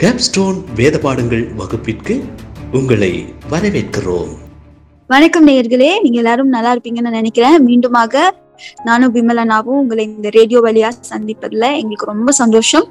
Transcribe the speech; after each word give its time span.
Capstone 0.00 0.56
வேத 0.78 0.96
பாடங்கள் 0.98 1.44
வகுப்பிற்கு 1.58 2.14
உங்களை 2.72 3.10
வரவேற்கிறோம். 3.52 4.32
வணக்கம் 5.10 5.46
நேயர்களே 5.48 5.88
நீங்க 6.02 6.18
எல்லாரும் 6.22 6.50
நல்லா 6.54 6.70
இருப்பீங்கன்னு 6.74 7.10
நினைக்கிறேன். 7.10 7.56
மீண்டுமாக 7.66 8.24
நானும் 8.84 9.14
விமலனாவும் 9.14 9.78
உங்களை 9.82 10.04
இந்த 10.04 10.28
ரேடியோ 10.28 10.60
வழியா 10.66 10.90
சந்திப்பதுல 11.12 11.64
எங்களுக்கு 11.80 12.10
ரொம்ப 12.12 12.32
சந்தோஷம். 12.32 12.86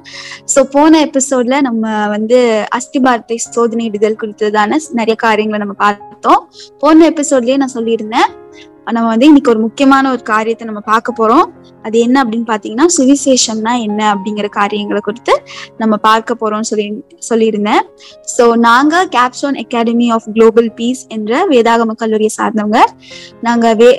சோ 0.53 0.63
போன 0.75 1.03
எபிசோட்ல 1.05 1.61
நம்ம 1.61 2.07
வந்து 2.15 2.39
அஸ்திபாரத்தை 2.77 3.37
சோதனையிடுதல் 3.55 4.19
குறித்ததான 4.23 4.79
நிறைய 5.01 5.17
காரியங்களை 5.25 5.59
நம்ம 5.65 5.77
பார்த்தோம். 5.85 6.41
போன 6.79 7.09
எபிசோட்லயே 7.09 7.57
நான் 7.57 7.75
சொல்லியிருந்தேன் 7.75 8.31
நம்ம 8.95 9.07
வந்து 9.11 9.27
இன்னைக்கு 9.29 9.51
ஒரு 9.53 9.61
முக்கியமான 9.65 10.09
ஒரு 10.15 10.23
காரியத்தை 10.31 10.65
நம்ம 10.67 10.81
பார்க்க 10.89 11.13
போறோம். 11.19 11.45
அது 11.87 11.97
என்ன 12.05 12.17
அப்படின்னு 12.23 12.47
பாத்தீங்கன்னா 12.51 12.87
சுவிசேஷம்னா 12.95 13.73
என்ன 13.87 14.01
அப்படிங்கிற 14.13 14.47
காரியங்களை 14.57 15.01
குறித்து 15.07 15.33
நம்ம 15.81 15.97
பார்க்க 16.07 16.37
போறோம்னு 16.41 16.69
சொல்லி 16.71 16.87
சொல்லியிருந்தேன். 17.29 17.83
சோ 18.35 18.45
நாங்க 18.67 19.03
Capstone 19.15 19.57
Academy 19.63 20.07
of 20.15 20.27
Global 20.37 20.69
Peace 20.79 21.03
என்ற 21.17 21.41
வேதாகம 21.53 21.95
கல்லூரியை 22.03 22.33
சார்ந்தவங்க. 22.37 22.81
நாங்க 23.47 23.73
வே 23.81 23.89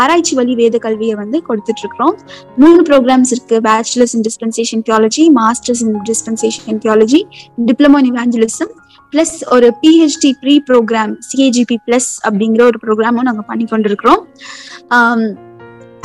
ஆராய்ச்சி 0.00 0.34
வழி 0.40 0.56
வேத 0.62 0.78
கல்வியை 0.86 1.16
வந்து 1.22 1.40
கொடுத்துட்டு 1.48 1.84
இருக்கிறோம் 1.84 2.16
மூணு 2.62 2.80
ப்ரோக்ராம்ஸ் 2.90 3.32
இருக்கு. 3.36 3.58
Bachelors 3.68 4.16
in 4.18 4.26
dispensation 4.28 4.84
theology 4.90 5.26
masters 5.40 5.84
in 5.86 5.96
dispensation 6.10 6.82
theology 6.86 7.22
diploma 7.70 8.00
in 8.02 8.10
evangelism 8.14 8.72
plus 9.12 9.36
ஒரு 9.54 9.68
PhD 9.82 10.30
pre 10.42 10.54
program 10.68 11.12
CAGP 11.28 11.76
plus 11.86 12.10
அப்படிங்கிற 12.28 12.62
ஒரு 12.70 12.78
ப்ரோக்ராமும் 12.84 13.28
நாங்கள் 13.28 13.48
பண்ணி 13.50 13.66
கொண்டிருக்கிறோம். 13.72 14.22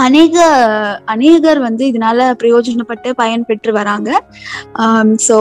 அநேக 0.05 0.35
அநேகர் 1.13 1.59
வந்து 1.67 1.83
இதனால 1.91 2.19
பிரயோஜனப்பட்டு 2.41 3.09
பயன்பெற்று 3.21 3.71
வராங்க. 3.79 4.09
ஸோ 5.27 5.37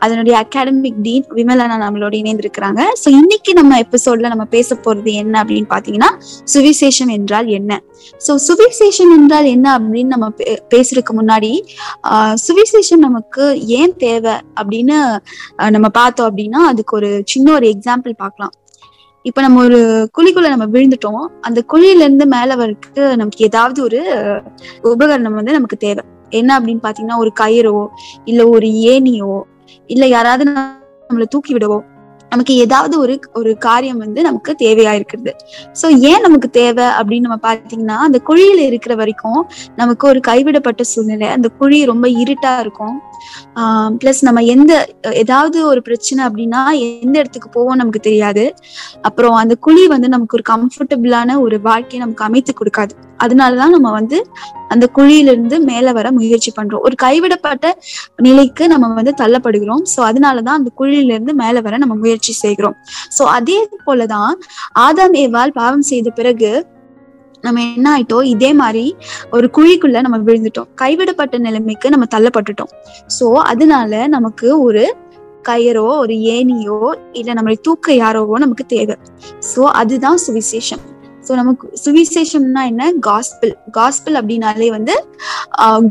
அதனுடைய 0.00 0.34
அகாடமிக் 0.38 1.00
டீன் 1.02 1.24
விமலனா 1.30 1.76
நம்மளோட 1.76 2.14
இணைந்திருக்கிறாங்க. 2.14 2.80
ஸோ 3.02 3.08
இன்னைக்கு 3.10 3.52
நம்ம 3.52 3.80
எபிசோட்ல 3.80 4.28
நம்ம 4.28 4.44
பேச 4.44 4.74
போறது 4.74 5.12
என்ன 5.12 5.44
அப்படின்னு 5.44 5.68
பாத்தீங்கன்னா 5.68 6.10
சுவிசேஷம் 6.54 7.08
என்றால் 7.08 7.46
என்ன? 7.46 7.82
ஸோ 8.26 8.34
சுவிசேஷம் 8.48 9.12
என்றால் 9.16 9.44
என்ன 9.44 9.78
அப்படின்னு 9.78 10.04
நம்ம 10.04 10.28
பே- 10.36 10.58
பேசுறதுக்கு 10.74 11.14
முன்னாடி 11.20 11.52
ஆஹ் 12.10 12.34
சுவிசேஷம் 12.46 12.98
நமக்கு 12.98 13.44
ஏன் 13.66 13.96
தேவை 13.96 14.32
அப்படின்னு 14.60 14.96
நம்ம 15.70 15.88
பார்த்தோம் 15.88 16.30
அப்படின்னா 16.30 16.62
அதுக்கு 16.66 16.96
ஒரு 16.96 17.22
சின்ன 17.24 17.52
ஒரு 17.52 17.66
எக்ஸாம்பிள் 17.66 18.12
பார்க்கலாம். 18.16 18.54
இப்ப 19.24 19.40
நம்ம 19.40 19.64
ஒரு 19.64 19.78
குழிக்குள்ள 20.18 20.48
நம்ம 20.48 20.66
விழுந்துட்டோம். 20.66 21.24
அந்த 21.40 21.64
குழியில 21.72 22.04
இருந்து 22.06 22.26
மேல 22.26 22.56
வரைக்கு 22.56 23.16
நமக்கு 23.16 23.44
ஏதாவது 23.44 23.82
ஒரு 23.82 24.00
உபகரணம் 24.84 25.34
வந்து 25.34 25.52
நமக்கு 25.52 25.76
தேவை. 25.76 26.04
என்ன 26.32 26.60
அப்படின்னு 26.60 26.82
பாத்தீங்கன்னா 26.82 27.16
ஒரு 27.16 27.32
கயிறோ 27.40 27.86
இல்ல 28.24 28.48
ஒரு 28.48 28.66
ஏணியோ 28.66 29.32
இல்ல 29.86 30.06
யாராவது 30.06 30.44
நம்மளை 30.44 31.26
தூக்கி 31.28 31.54
விடவோ 31.54 31.80
நமக்கு 32.32 32.54
ஏதாவது 32.54 32.98
ஒரு 32.98 33.20
ஒரு 33.32 33.58
காரியம் 33.58 33.98
வந்து 33.98 34.22
நமக்கு 34.22 34.56
தேவையா 34.58 34.92
இருக்கிறது. 34.92 35.36
சோ 35.82 35.86
ஏன் 35.98 36.20
நமக்கு 36.20 36.50
தேவை 36.50 36.84
அப்படின்னு 36.84 37.20
நம்ம 37.20 37.38
பாத்தீங்கன்னா 37.42 37.96
அந்த 38.06 38.20
குழியில 38.26 38.58
இருக்கிற 38.58 38.94
வரைக்கும் 38.94 39.48
நமக்கு 39.76 40.08
ஒரு 40.08 40.20
கைவிடப்பட்ட 40.20 40.82
சூழ்நிலை 40.82 41.28
அந்த 41.28 41.48
குழி 41.48 41.84
ரொம்ப 41.84 42.08
இருட்டா 42.08 42.60
இருக்கும். 42.60 43.00
பிளஸ் 44.00 44.22
நம்ம 44.28 44.40
எந்த 44.54 44.72
ஏதாவது 45.22 45.58
ஒரு 45.70 45.82
பிரச்சனை 45.86 46.20
அப்படின்னா 46.28 46.62
எந்த 47.02 47.14
இடத்துக்கு 47.22 47.50
போவோம் 47.56 47.80
நமக்கு 47.82 48.00
தெரியாது. 48.08 48.44
அப்புறம் 49.08 49.36
அந்த 49.42 49.54
குழி 49.66 49.84
வந்து 49.94 50.10
நமக்கு 50.14 50.36
ஒரு 50.38 50.46
கம்ஃபர்டபுளான 50.52 51.38
ஒரு 51.44 51.58
வாழ்க்கையை 51.68 52.00
நமக்கு 52.04 52.26
அமைத்து 52.28 52.54
கொடுக்காது. 52.60 52.94
அதனாலதான் 53.24 53.74
நம்ம 53.76 53.88
வந்து 53.98 54.18
அந்த 54.74 54.84
குழியிலிருந்து 54.96 55.56
மேல 55.70 55.92
வர 55.98 56.08
முயற்சி 56.18 56.50
பண்றோம். 56.58 56.84
ஒரு 56.86 56.96
கைவிடப்பட்ட 57.04 57.72
நிலைக்கு 58.26 58.64
நம்ம 58.72 58.92
வந்து 58.98 59.14
தள்ளப்படுகிறோம். 59.22 59.84
சோ 59.92 60.00
அதனாலதான் 60.10 60.58
அந்த 60.60 60.70
குழியில 60.80 61.14
இருந்து 61.16 61.34
மேல 61.42 61.60
வர 61.66 61.76
நம்ம 61.84 61.94
முயற்சி 61.94 62.34
செய்கிறோம். 62.42 62.76
சோ 63.18 63.24
அதே 63.38 63.58
போலதான் 63.86 64.34
ஆதாம் 64.86 65.16
ஏவால் 65.24 65.56
பாவம் 65.60 65.88
செய்த 65.90 66.10
பிறகு 66.20 66.52
நம்ம 67.44 67.62
என்ன 67.74 67.86
ஆயிட்டோம் 67.94 68.26
இதே 68.34 68.50
மாதிரி 68.60 68.84
ஒரு 69.36 69.46
குழிக்குள்ள 69.56 70.00
நம்ம 70.06 70.18
விழுந்துட்டோம். 70.28 70.68
கைவிடப்பட்ட 70.82 71.38
நிலைமைக்கு 71.46 71.94
நம்ம 71.94 72.08
தள்ளப்பட்டுட்டோம். 72.14 72.72
சோ 73.18 73.28
அதனால 73.52 74.02
நமக்கு 74.16 74.48
ஒரு 74.66 74.84
கயரோ 75.48 75.88
ஒரு 76.04 76.14
ஏணியோ 76.36 76.78
இல்ல 77.18 77.30
நம்மளை 77.36 77.58
தூக்க 77.66 77.92
யாரோவோ 78.00 78.38
நமக்கு 78.44 78.64
தேவை. 78.76 78.96
சோ 79.52 79.62
அதுதான் 79.80 80.18
சுவிசேஷம். 80.26 80.82
சோ 81.26 81.32
நமக்கு 81.38 81.66
சுவிசேஷம்னா 81.84 82.62
என்ன? 82.70 82.84
காஸ்பிள் 83.06 83.52
காஸ்பிள் 83.76 84.14
அப்படின்னாலே 84.20 84.68
வந்து 84.76 84.94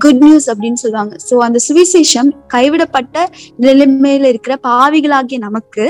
குட் 0.04 0.22
நியூஸ் 0.26 0.48
அப்படின்னு 0.52 0.82
சொல்லுவாங்க. 0.84 1.16
சோ 1.30 1.36
அந்த 1.48 1.60
சுவிசேஷம் 1.68 2.30
கைவிடப்பட்ட 2.54 3.26
நிலைமையில 3.66 4.32
இருக்கிற 4.34 4.56
பாவிகளாகிய 4.68 5.40
நமக்கு 5.48 5.86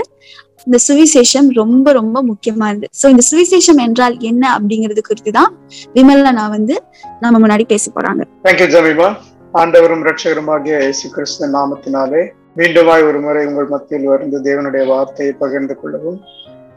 இந்த 0.69 0.78
சுவிசேஷம் 0.88 1.47
ரொம்ப 1.53 1.91
ரொம்ப 1.91 2.24
முக்கியமானது 2.24 2.88
சோ 3.02 3.09
இந்த 3.09 3.24
சுவிசேஷம் 3.31 3.78
என்றால் 3.78 4.18
என்ன 4.22 4.57
அப்படிங்கிறது 4.57 5.02
குறித்து 5.02 5.31
தான் 5.31 5.52
விமலா 5.94 6.31
நான் 6.31 6.50
வந்து 6.50 6.84
நம்ம 7.19 7.47
முன்னாடி 7.47 7.66
பேச 7.68 7.91
போறாங்க. 7.91 8.22
தேங்க்யூ 8.44 8.68
ஜமீமா 8.68 9.08
ஆண்டவரும் 9.53 10.03
ரட்சகருமாகிய 10.03 10.79
இயேசு 10.79 11.09
கிறிஸ்து 11.09 11.47
நாமத்தினாலே 11.47 12.22
மீண்டுமாய் 12.56 13.03
ஒரு 13.03 13.19
முறை 13.19 13.46
உங்கள் 13.46 13.68
மத்தியில் 13.68 14.08
வந்து 14.08 14.41
தேவனுடைய 14.41 14.88
வார்த்தையை 14.88 15.34
பகிர்ந்து 15.34 15.75
கொள்ளவும் 15.79 16.19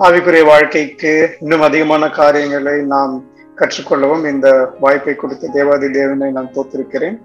ஆவிக்குரிய 0.01 0.45
வாழ்க்கைக்கு 0.45 1.13
இன்னும் 1.41 1.61
அதிகமான 1.61 2.09
காரியங்களை 2.11 2.81
நாம் 2.87 3.15
கற்றுக்கொள்ளவும் 3.59 4.25
இந்த 4.27 4.49
வாய்ப்பை 4.81 5.15
கொடுத்த 5.15 5.49
தேவாதி 5.49 5.91
தேவனை 5.91 6.31
நான் 6.31 6.53
தோத்திருக்கிறேன். 6.55 7.17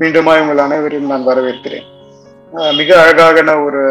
மீண்டுமாய் 0.00 0.40
உங்கள் 0.40 0.58
அனைவரையும் 0.58 1.06
நான் 1.06 1.26
வரவேற்கிறேன். 1.26 1.86
ஆஹ் 2.52 2.74
மிக 2.76 3.02
அழகான 3.02 3.62
ஒரு 3.62 3.82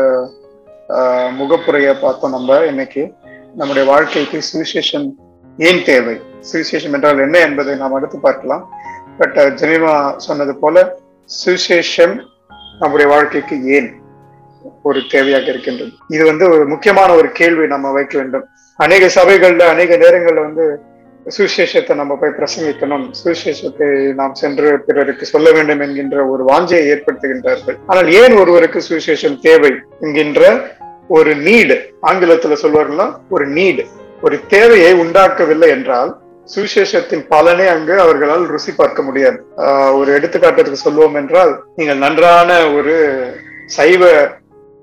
முகப்புரையை 1.39 1.95
பார்த்தோம் 2.01 2.31
நம்ம 2.31 2.65
இன்னைக்கு. 2.65 3.13
நம்முடைய 3.55 3.89
வாழ்க்கைக்கு 3.89 4.39
சுவிசேஷம் 4.53 5.11
ஏன் 5.57 5.83
தேவை? 5.83 6.21
சுவிசேஷம் 6.53 6.91
என்றால் 6.91 7.19
என்ன 7.19 7.39
என்பதை 7.39 7.75
நாம் 7.75 7.93
அடுத்து 7.93 8.19
பார்க்கலாம். 8.19 8.69
பட் 9.17 9.37
ஜெனிமா 9.37 10.15
சொன்னது 10.15 10.55
போல 10.55 10.97
சுவிசேஷம் 11.45 12.21
நம்முடைய 12.79 13.11
வாழ்க்கைக்கு 13.11 13.65
ஏன் 13.65 14.01
ஒரு 14.83 14.99
தேவையாக 14.99 15.47
இருக்கின்றது? 15.47 15.91
இது 16.07 16.25
வந்து 16.25 16.49
ஒரு 16.49 16.67
முக்கியமான 16.67 17.13
ஒரு 17.13 17.31
கேள்வி 17.31 17.67
நம்ம 17.67 17.91
வைக்க 17.91 18.17
வேண்டும். 18.17 18.45
அநேக 18.75 19.23
சபைகள்ல 19.23 19.59
அநேக 19.59 19.97
நேரங்கள்ல 19.97 20.41
வந்து 20.41 20.81
சுவிசேஷத்தை 21.37 21.95
நம்ம 21.95 22.15
போய் 22.15 22.37
பிரசங்கிக்கணும். 22.39 23.05
சுவிசேஷத்தை 23.23 24.13
நாம் 24.13 24.33
சென்று 24.33 24.79
பிறருக்கு 24.79 25.25
சொல்ல 25.25 25.51
வேண்டும் 25.51 25.79
என்கின்ற 25.79 26.25
ஒரு 26.25 26.43
வாஞ்சையை 26.43 26.85
ஏற்படுத்துகின்றார்கள். 26.93 27.77
ஆனால் 27.87 28.11
ஏன் 28.11 28.35
ஒருவருக்கு 28.37 28.81
சுவிசேஷம் 28.89 29.39
தேவை 29.39 29.71
என்கின்ற 29.99 30.69
ஒரு 31.07 31.35
நீடு 31.35 31.93
ஆங்கிலத்துல 32.01 32.55
சொல்வார்களா 32.61 33.15
ஒரு 33.29 33.47
நீடு 33.47 33.85
ஒரு 34.21 34.39
தேவையை 34.47 34.93
உண்டாக்கவில்லை 34.93 35.69
என்றால் 35.69 36.17
சுவிசேஷத்தின் 36.55 37.25
பலனை 37.27 37.67
அங்கு 37.67 37.99
அவர்களால் 37.99 38.45
ருசி 38.45 38.71
பார்க்க 38.71 39.01
முடியாது. 39.01 39.45
ஆஹ் 39.57 39.93
ஒரு 39.97 40.19
எடுத்துக்காட்டுக்கு 40.19 40.71
சொல்லுவோம் 40.71 41.15
என்றால் 41.15 41.63
நீங்கள் 41.75 41.97
நன்றான 41.97 42.73
ஒரு 42.73 42.95
சைவ 43.65 44.03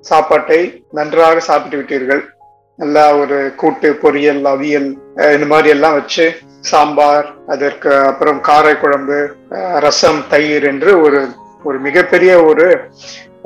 சாப்பாட்டை 0.00 0.84
நன்றாக 0.90 1.40
சாப்பிட்டு 1.40 1.78
விட்டீர்கள் 1.78 2.22
நல்லா 2.78 3.04
ஒரு 3.18 3.36
கூட்டு 3.56 3.88
பொரியல் 4.00 4.42
அவியல் 4.50 4.88
அஹ் 5.18 5.34
இந்த 5.36 5.46
மாதிரி 5.46 5.68
எல்லாம் 5.74 5.96
வச்சு 5.98 6.24
சாம்பார் 6.64 7.26
அதற்கு 7.48 7.90
அப்புறம் 8.08 8.38
காரை 8.48 8.74
குழம்பு 8.76 9.18
அஹ் 9.56 9.78
ரசம் 9.84 10.20
தயிர் 10.28 10.66
என்று 10.66 10.90
ஒரு 11.02 11.20
ஒரு 11.64 11.78
மிகப்பெரிய 11.86 12.32
ஒரு 12.44 12.66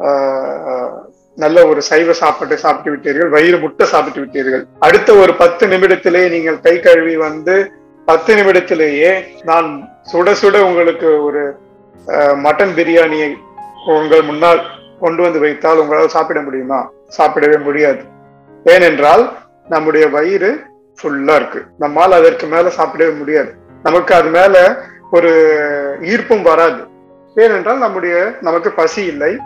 ஆஹ், 0.05 0.91
நல்ல 1.39 1.59
ஒரு 1.67 1.81
சைவ 1.89 2.13
சாப்பாட்டை 2.19 2.57
சாப்பிட்டு 2.59 2.93
விட்டீர்கள் 2.93 3.33
வயிறு 3.35 3.59
முட்டை 3.59 3.87
சாப்பிட்டு 3.87 4.21
விட்டீர்கள். 4.23 4.63
அடுத்த 4.81 5.11
ஒரு 5.17 5.33
பத்து 5.37 5.65
நிமிடத்திலே 5.67 6.23
நீங்கள் 6.29 6.59
கை 6.61 6.75
கழுவி 6.81 7.15
வந்து 7.23 7.55
பத்து 8.09 8.31
நிமிடத்திலேயே 8.37 9.11
நான் 9.45 9.69
சுட 10.11 10.35
சுட 10.41 10.57
உங்களுக்கு 10.69 11.09
ஒரு 11.27 11.43
அஹ், 12.07 12.37
மட்டன் 12.45 12.75
பிரியாணியை 12.77 13.31
உங்கள் 13.95 14.25
முன்னால் 14.25 14.63
கொண்டு 15.01 15.21
வந்து 15.23 15.39
வைத்தால் 15.41 15.81
உங்களால் 15.83 16.15
சாப்பிட 16.15 16.41
முடியுமா? 16.43 16.81
சாப்பிடவே 17.11 17.59
முடியாது. 17.61 18.01
ஏனென்றால் 18.65 19.39
நம்முடைய 19.69 20.09
வயிறு 20.09 20.61
ஃபுல்லா 21.03 21.35
இருக்கு. 21.35 21.65
நம்மால் 21.79 22.13
அதற்கு 22.13 22.47
மேல 22.47 22.69
சாப்பிடவே 22.69 23.17
முடியாது. 23.17 23.55
நமக்கு 23.83 24.15
அது 24.15 24.29
மேல 24.29 24.83
ஒரு 25.11 25.31
ஈர்ப்பும் 26.01 26.43
வராது. 26.43 26.83
ஏனென்றால் 27.35 27.79
நம்முடைய 27.79 28.35
நமக்கு 28.41 28.71
பசி 28.71 29.05
இல்லை. 29.05 29.39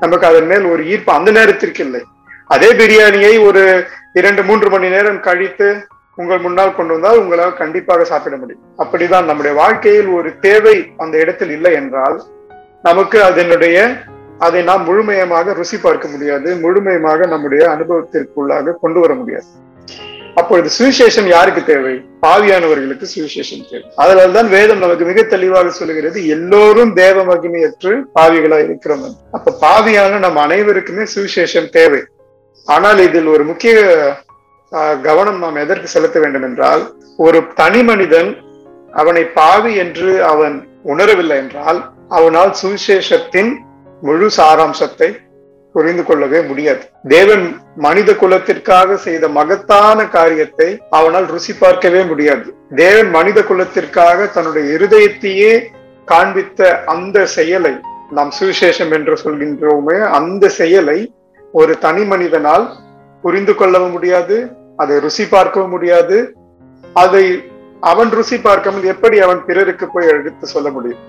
நமக்கு 0.00 0.26
அதன் 0.26 0.46
மேல் 0.46 0.64
ஒரு 0.64 0.86
ஈர்ப்பு 0.86 1.12
அந்த 1.12 1.30
நேரத்திற்கு 1.30 1.84
இல்லை. 1.84 2.02
அதே 2.46 2.72
பிரியாணியை 2.72 3.46
ஒரு 3.46 3.84
இரண்டு 4.12 4.42
மூன்று 4.42 4.70
மணி 4.70 4.88
நேரம் 4.88 5.20
கழித்து 5.20 5.86
உங்கள் 6.16 6.38
முன்னால் 6.38 6.76
கொண்டு 6.76 6.92
வந்தால் 6.92 7.18
உங்களால் 7.18 7.56
கண்டிப்பாக 7.56 8.04
சாப்பிட 8.04 8.36
முடியும். 8.36 8.62
அப்படிதான் 8.78 9.24
நம்முடைய 9.24 9.56
வாழ்க்கையில் 9.56 10.06
ஒரு 10.06 10.38
தேவை 10.38 10.92
அந்த 10.96 11.18
இடத்தில் 11.18 11.50
இல்லை 11.50 11.72
என்றால் 11.72 12.22
நமக்கு 12.82 13.22
அதனுடைய 13.22 13.96
அதை 14.38 14.62
நாம் 14.62 14.84
முழுமையமாக 14.84 15.52
ருசி 15.52 15.78
பார்க்க 15.78 16.08
முடியாது 16.08 16.56
முழுமையமாக 16.56 17.26
நம்முடைய 17.26 17.62
அனுபவத்திற்குள்ளாக 17.74 18.76
கொண்டு 18.80 19.00
வர 19.00 19.14
முடியாது. 19.14 19.46
அப்பொழுது 20.34 20.68
சுவிசேஷம் 20.78 21.26
யாருக்கு 21.26 21.64
தேவை? 21.64 22.04
பாவியானவர்களுக்கு 22.22 23.06
சுவிசேஷம் 23.14 23.66
தேவை. 23.70 23.86
அதனால்தான் 23.96 24.48
வேதம் 24.48 24.78
நமக்கு 24.78 25.04
மிக 25.04 25.22
தெளிவாக 25.22 25.70
சொல்லுகிறது 25.70 26.26
எல்லோரும் 26.26 26.92
தேவ 26.92 27.24
மகிமையற்று 27.24 27.92
பாவிகளா 28.14 28.58
இருக்கிறோம். 28.64 29.04
அப்ப 29.30 29.54
பாவியான 29.60 30.18
நம் 30.18 30.36
அனைவருக்குமே 30.36 31.06
சுவிசேஷம் 31.14 31.68
தேவை. 31.68 32.02
ஆனால் 32.64 32.98
இதில் 32.98 33.26
ஒரு 33.26 33.44
முக்கிய 33.44 33.76
கவனம் 35.02 35.38
நாம் 35.38 35.56
எதற்கு 35.56 35.86
செலுத்த 35.86 36.20
வேண்டும் 36.20 36.42
என்றால் 36.42 36.82
ஒரு 37.16 37.40
தனி 37.54 37.82
மனிதன் 37.82 38.30
அவனை 38.92 39.24
பாவி 39.24 39.76
என்று 39.76 40.24
அவன் 40.24 40.68
உணரவில்லை 40.84 41.36
என்றால் 41.36 41.92
அவனால் 42.08 42.52
சுவிசேஷத்தின் 42.62 43.52
முழு 44.06 44.26
சாராம்சத்தை 44.36 45.08
புரிந்து 45.74 46.02
கொள்ளவே 46.04 46.40
முடியாது. 46.48 46.82
தேவன் 47.14 47.44
மனித 47.84 48.10
குலத்திற்காக 48.20 48.96
செய்த 49.06 49.24
மகத்தான 49.38 50.06
காரியத்தை 50.16 50.68
அவனால் 50.98 51.26
ருசி 51.34 51.52
பார்க்கவே 51.62 52.02
முடியாது. 52.10 52.46
தேவன் 52.82 53.10
மனித 53.16 53.38
குலத்திற்காக 53.50 54.26
தன்னுடைய 54.36 54.66
இருதயத்தையே 54.76 55.52
காண்பித்த 56.12 56.70
அந்த 56.94 57.26
செயலை 57.36 57.74
நாம் 58.16 58.32
சுவிசேஷம் 58.38 58.92
என்று 58.96 59.14
சொல்கின்றோமே 59.24 59.98
அந்த 60.18 60.48
செயலை 60.58 60.98
ஒரு 61.60 61.72
தனி 61.78 62.04
மனிதனால் 62.12 62.66
புரிந்து 63.24 63.54
கொள்ளவும் 63.54 63.94
முடியாது 63.96 64.36
அதை 64.82 64.94
ருசி 65.04 65.24
பார்க்கவும் 65.34 65.74
முடியாது. 65.76 66.18
அதை 67.02 67.24
அவன் 67.92 68.10
ருசி 68.18 68.36
பார்க்காமல் 68.40 68.90
எப்படி 68.94 69.16
அவன் 69.26 69.40
பிறருக்கு 69.48 69.86
போய் 69.94 70.12
எடுத்து 70.16 70.46
சொல்ல 70.54 70.68
முடியும்? 70.70 71.02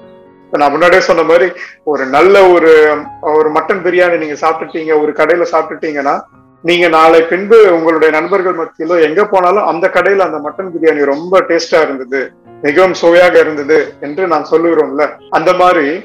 நான் 0.57 0.71
முன்னாடியே 0.71 1.01
சொன்ன 1.01 1.23
மாதிரி 1.23 1.51
ஒரு 1.83 2.05
நல்ல 2.05 2.49
ஒரு 2.49 2.97
ஒரு 3.21 3.49
மட்டன் 3.49 3.83
பிரியாணி 3.83 4.17
நீங்க 4.17 4.33
சாப்பிட்டுட்டீங்க 4.33 5.01
ஒரு 5.01 5.11
கடையில 5.11 5.45
சாப்பிட்டுட்டீங்கன்னா 5.51 6.19
நீங்க 6.61 6.87
நாளை 6.87 7.21
பின்பு 7.21 7.73
உங்களுடைய 7.73 8.19
நண்பர்கள் 8.21 8.53
மத்தியிலோ 8.53 9.01
எங்க 9.01 9.25
போனாலும் 9.25 9.65
அந்த 9.65 9.91
கடையில 9.93 10.17
அந்த 10.17 10.37
மட்டன் 10.37 10.71
பிரியாணி 10.75 11.05
ரொம்ப 11.05 11.39
டேஸ்டா 11.39 11.81
இருந்தது 11.81 12.31
மிகவும் 12.61 12.93
சுவையாக 12.93 13.39
இருந்தது 13.39 13.95
என்று 13.99 14.27
நான் 14.27 14.47
சொல்லுகிறோம்ல. 14.51 15.09
அந்த 15.29 15.53
மாதிரி 15.53 16.03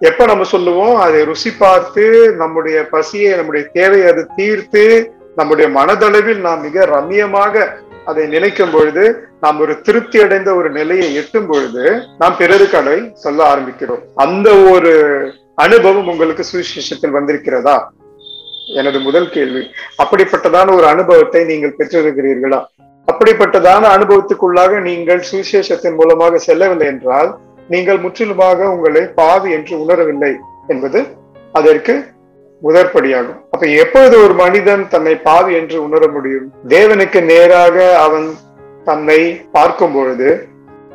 எப்ப 0.00 0.26
நம்ம 0.26 0.44
சொல்லுவோம்? 0.44 0.96
அதை 0.96 1.24
ருசி 1.24 1.52
பார்த்து 1.52 2.34
நம்முடைய 2.36 2.88
பசியை 2.88 3.36
நம்முடைய 3.36 3.66
தேவையை 3.72 4.08
அது 4.08 4.26
தீர்த்து 4.36 5.12
நம்முடைய 5.36 5.70
மனதளவில் 5.70 6.40
நாம் 6.40 6.60
மிக 6.60 6.84
ரம்மியமாக 6.86 7.82
அதை 8.06 8.26
நினைக்கும் 8.26 8.70
பொழுது 8.70 9.28
நாம் 9.40 9.60
ஒரு 9.60 9.80
திருப்தி 9.80 10.22
அடைந்த 10.22 10.54
ஒரு 10.54 10.70
நிலையை 10.70 11.14
எட்டும் 11.14 11.46
பொழுது 11.46 12.02
நாம் 12.18 12.36
பிறருக்கு 12.38 12.76
அதை 12.76 13.10
சொல்ல 13.14 13.54
ஆரம்பிக்கிறோம். 13.54 14.02
அந்த 14.14 14.54
ஒரு 14.54 14.92
அனுபவம் 15.54 16.08
உங்களுக்கு 16.08 16.44
சுவிசேஷத்தில் 16.52 17.16
வந்திருக்கிறதா? 17.16 17.76
எனது 18.74 18.98
முதல் 19.00 19.30
கேள்வி. 19.30 19.70
அப்படிப்பட்டதான 20.02 20.74
ஒரு 20.74 20.86
அனுபவத்தை 20.86 21.44
நீங்கள் 21.44 21.74
பெற்றிருக்கிறீர்களா? 21.78 22.64
அப்படிப்பட்டதான 23.12 23.84
அனுபவத்துக்குள்ளாக 23.96 24.80
நீங்கள் 24.80 25.22
சுவிசேஷத்தின் 25.32 25.96
மூலமாக 25.96 26.38
செல்லவில்லை 26.38 26.86
என்றால் 26.86 27.38
நீங்கள் 27.68 27.98
முற்றிலுமாக 27.98 28.70
உங்களை 28.70 29.02
பாவி 29.02 29.50
என்று 29.50 29.76
உணரவில்லை 29.78 30.34
என்பது 30.66 31.06
அதற்கு 31.52 32.06
முதற்படியாகும். 32.62 33.40
அப்ப 33.56 33.68
எப்பொழுது 33.82 34.16
ஒரு 34.22 34.34
மனிதன் 34.40 34.82
தன்னை 34.88 35.12
பாவி 35.26 35.52
என்று 35.58 35.76
உணர 35.84 36.02
முடியும்? 36.14 36.48
தேவனுக்கு 36.72 37.20
நேராக 37.30 37.76
அவன் 37.98 38.26
தன்னை 38.88 39.20
பார்க்கும் 39.54 39.94
பொழுது 39.94 40.28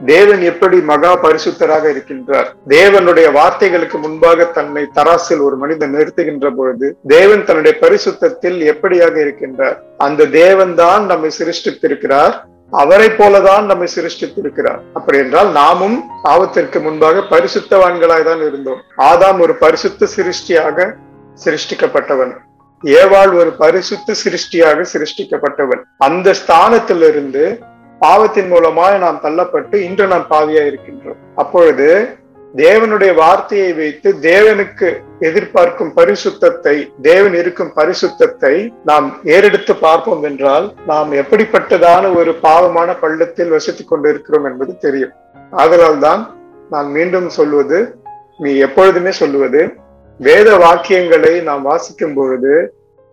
தேவன் 0.10 0.42
எப்படி 0.42 0.78
மகா 0.90 1.14
பரிசுத்தராக 1.24 1.86
இருக்கின்றார்? 1.94 2.48
தேவனுடைய 2.76 3.28
வார்த்தைகளுக்கு 3.38 3.98
முன்பாக 4.04 4.46
தன்னை 4.58 4.84
தராசில் 4.98 5.42
ஒரு 5.48 5.58
மனிதன் 5.64 5.94
நிறுத்துகின்ற 5.96 6.50
பொழுது 6.60 6.90
தேவன் 7.08 7.44
தன்னுடைய 7.46 7.74
பரிசுத்தத்தில் 7.82 8.60
எப்படியாக 8.74 9.18
இருக்கின்றார்? 9.26 9.78
அந்த 9.98 10.30
தேவன் 10.42 10.76
தான் 10.76 11.06
நம்மை 11.06 11.32
சிருஷ்டித்திருக்கிறார். 11.40 12.36
அவரை 12.84 13.10
போலதான் 13.22 13.66
நம்மை 13.72 13.88
சிருஷ்டித்திருக்கிறார். 13.98 14.82
அப்படி 14.94 15.18
என்றால் 15.18 15.52
நாமும் 15.52 15.98
பாவத்திற்கு 16.24 16.82
முன்பாக 16.82 17.24
பரிசுத்தவான்களாய் 17.34 18.30
தான் 18.32 18.46
இருந்தோம். 18.50 18.84
ஆதாம் 19.12 19.40
ஒரு 19.40 19.56
பரிசுத்த 19.66 20.08
சிருஷ்டியாக 20.18 20.96
சிருஷ்டிக்கப்பட்டவன். 21.44 22.34
ஏவாள் 22.84 23.34
ஒரு 23.34 23.52
பரிசுத்த 23.52 24.14
சிருஷ்டியாக 24.24 24.86
சிருஷ்டிக்கப்பட்டவன். 24.94 25.82
அந்த 25.98 26.34
ஸ்தானத்திலிருந்து 26.34 27.62
பாவத்தின் 28.00 28.48
மூலமாக 28.48 28.98
நாம் 28.98 29.22
தள்ளப்பட்டு 29.24 29.76
இன்று 29.76 30.08
நாம் 30.08 30.26
பாவியா 30.30 30.64
இருக்கின்றோம். 30.66 31.18
அப்பொழுது 31.36 32.10
தேவனுடைய 32.56 33.14
வார்த்தையை 33.16 33.74
வைத்து 33.74 34.16
தேவனுக்கு 34.22 35.02
எதிர்பார்க்கும் 35.20 35.92
பரிசுத்தத்தை 35.96 36.92
தேவன் 37.02 37.34
இருக்கும் 37.34 37.72
பரிசுத்தத்தை 37.76 38.74
நாம் 38.84 39.20
ஏறெடுத்து 39.24 39.76
பார்ப்போம் 39.76 40.24
என்றால் 40.24 40.76
நாம் 40.86 41.12
எப்படிப்பட்டதான 41.12 42.16
ஒரு 42.16 42.34
பாவமான 42.34 42.96
பள்ளத்தில் 42.96 43.50
வசித்துக் 43.50 43.88
கொண்டிருக்கிறோம் 43.88 44.46
என்பது 44.46 44.78
தெரியும். 44.78 45.14
ஆதலால் 45.52 46.00
தான் 46.00 46.36
நான் 46.70 46.88
மீண்டும் 46.88 47.30
சொல்வது 47.30 47.96
நீ 48.38 48.56
எப்பொழுதுமே 48.56 49.12
சொல்லுவது 49.12 49.76
வேத 50.22 50.50
வாக்கியங்களை 50.58 51.34
நாம் 51.48 51.62
வாசிக்கும் 51.62 52.14
பொழுது 52.14 52.54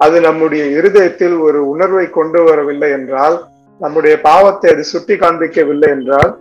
அது 0.01 0.17
நம்முடைய 0.21 0.65
இருதயத்தில் 0.79 1.37
ஒரு 1.47 1.61
உணர்வை 1.69 2.07
கொண்டு 2.11 2.41
வரவில்லை 2.45 2.91
என்றால் 2.91 3.37
நம்முடைய 3.81 4.15
பாவத்தை 4.21 4.69
அது 4.73 4.85
சுட்டி 4.85 5.15
காண்பிக்கவில்லை 5.15 5.89
என்றால் 5.97 6.33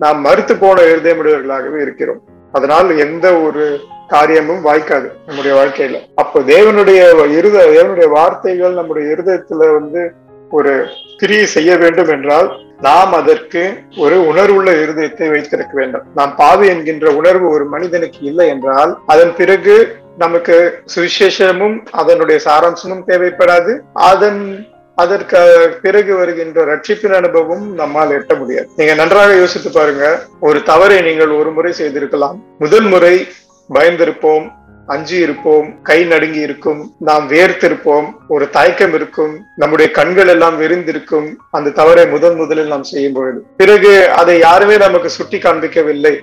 நாம் 0.00 0.20
மறுத்து 0.20 0.54
போன 0.56 0.82
இருதயமுடையவர்களாகவே 0.82 1.78
இருக்கிறோம். 1.82 2.20
அதனால் 2.52 2.88
எந்த 2.96 3.26
ஒரு 3.36 3.64
காரியமும் 4.08 4.62
வாய்க்காது 4.64 5.08
நம்முடைய 5.26 5.52
வாழ்க்கையில. 5.58 5.98
அப்போ 6.14 6.38
தேவனுடைய 6.54 7.00
இருத 7.38 7.56
தேவனுடைய 7.76 8.08
வார்த்தைகள் 8.08 8.72
நம்முடைய 8.72 9.04
இருதயத்துல 9.14 9.68
வந்து 9.78 10.02
ஒரு 10.50 10.72
கிரியை 11.16 11.46
செய்ய 11.46 11.70
வேண்டும் 11.76 12.08
என்றால் 12.08 12.48
நாம் 12.86 13.12
அதற்கு 13.12 13.62
ஒரு 13.96 14.16
உணர்வுள்ள 14.30 14.70
இருதயத்தை 14.84 15.26
வைத்திருக்க 15.30 15.74
வேண்டும். 15.80 16.04
நாம் 16.14 16.32
பாவி 16.36 16.66
என்கின்ற 16.66 17.06
உணர்வு 17.20 17.46
ஒரு 17.50 17.64
மனிதனுக்கு 17.74 18.20
இல்லை 18.30 18.46
என்றால் 18.48 18.92
அதன் 19.06 19.34
பிறகு 19.36 19.74
நமக்கு 20.18 20.82
சுவிசேஷமும் 20.94 21.86
அதனுடைய 21.90 22.40
சாராம்சமும் 22.44 23.06
தேவைப்படாது. 23.06 23.78
அதன் 23.92 24.68
அதற்கு 24.94 25.40
பிறகு 25.82 26.16
வருகின்ற 26.16 26.64
ரட்சிப்பின் 26.64 27.14
அனுபவம் 27.14 27.74
நம்மால் 27.74 28.10
எட்ட 28.10 28.38
முடியாது. 28.38 28.68
நீங்க 28.76 28.94
நன்றாக 28.94 29.34
யோசித்து 29.34 29.70
பாருங்க. 29.70 30.18
ஒரு 30.40 30.62
தவறை 30.62 31.00
நீங்கள் 31.00 31.28
ஒரு 31.28 31.52
முறை 31.52 31.72
செய்திருக்கலாம். 31.72 32.42
முதல் 32.58 32.84
முறை 32.84 33.28
பயந்திருப்போம் 33.74 34.58
அஞ்சி 34.86 35.16
இருப்போம் 35.16 35.82
கை 35.82 36.04
நடுங்கி 36.04 36.40
இருக்கும் 36.40 36.92
நாம் 36.98 37.30
வேர்த்திருப்போம் 37.30 38.10
ஒரு 38.28 38.50
தயக்கம் 38.50 38.94
இருக்கும் 38.94 39.40
நம்முடைய 39.56 39.92
கண்கள் 39.92 40.26
எல்லாம் 40.26 40.58
விரிந்திருக்கும் 40.60 41.38
அந்த 41.50 41.70
தவறை 41.70 42.06
முதன் 42.06 42.34
முதலில் 42.34 42.66
நாம் 42.66 42.82
செய்யும் 42.82 43.12
பொழுது. 43.12 43.44
பிறகு 43.56 44.10
அதை 44.10 44.38
யாருமே 44.38 44.76
நமக்கு 44.76 45.10
சுட்டி 45.10 45.38
காண்பிக்கவில்லை 45.38 46.20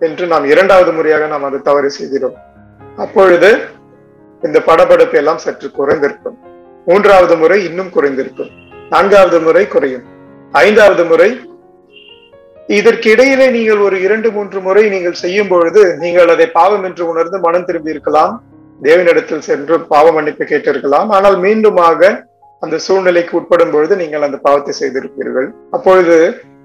என்று 0.00 0.26
நாம் 0.26 0.44
இரண்டாவது 0.44 0.92
முறையாக 0.92 1.26
நாம் 1.26 1.44
அந்த 1.44 1.58
தவறை 1.58 1.88
செய்கிறோம். 1.88 2.52
அப்பொழுது 3.02 3.50
இந்த 4.42 4.58
படபடப்பு 4.66 5.16
எல்லாம் 5.20 5.40
சற்று 5.44 5.68
குறைந்திருக்கும். 5.78 6.36
மூன்றாவது 6.88 7.34
முறை 7.42 7.58
இன்னும் 7.68 7.90
குறைந்திருக்கும். 7.96 8.50
நான்காவது 8.92 9.38
முறை 9.46 9.64
குறையும். 9.74 10.04
ஐந்தாவது 10.52 11.04
முறை 11.10 11.28
இதற்கு 12.78 13.06
இடையிலே 13.14 13.46
நீங்கள் 13.56 13.80
ஒரு 13.86 13.96
இரண்டு 14.06 14.28
மூன்று 14.34 14.58
முறை 14.66 14.82
நீங்கள் 14.94 15.20
செய்யும் 15.22 15.50
பொழுது 15.52 15.82
நீங்கள் 16.02 16.32
அதை 16.34 16.46
பாவம் 16.58 16.84
என்று 16.88 17.04
உணர்ந்து 17.12 17.38
மனம் 17.46 17.66
திரும்பி 17.68 17.94
இருக்கலாம் 17.94 18.34
தேவனிடத்தில் 18.80 19.44
சென்று 19.48 19.74
பாவ 19.92 20.06
மன்னிப்பு 20.16 20.44
கேட்டிருக்கலாம். 20.52 21.08
ஆனால் 21.16 21.36
மீண்டுமாக 21.44 22.00
அந்த 22.62 22.76
சூழ்நிலைக்கு 22.86 23.34
உட்படும் 23.40 23.72
பொழுது 23.74 23.94
நீங்கள் 24.02 24.26
அந்த 24.28 24.38
பாவத்தை 24.46 24.74
செய்திருப்பீர்கள். 24.80 25.48
அப்பொழுது 25.76 26.16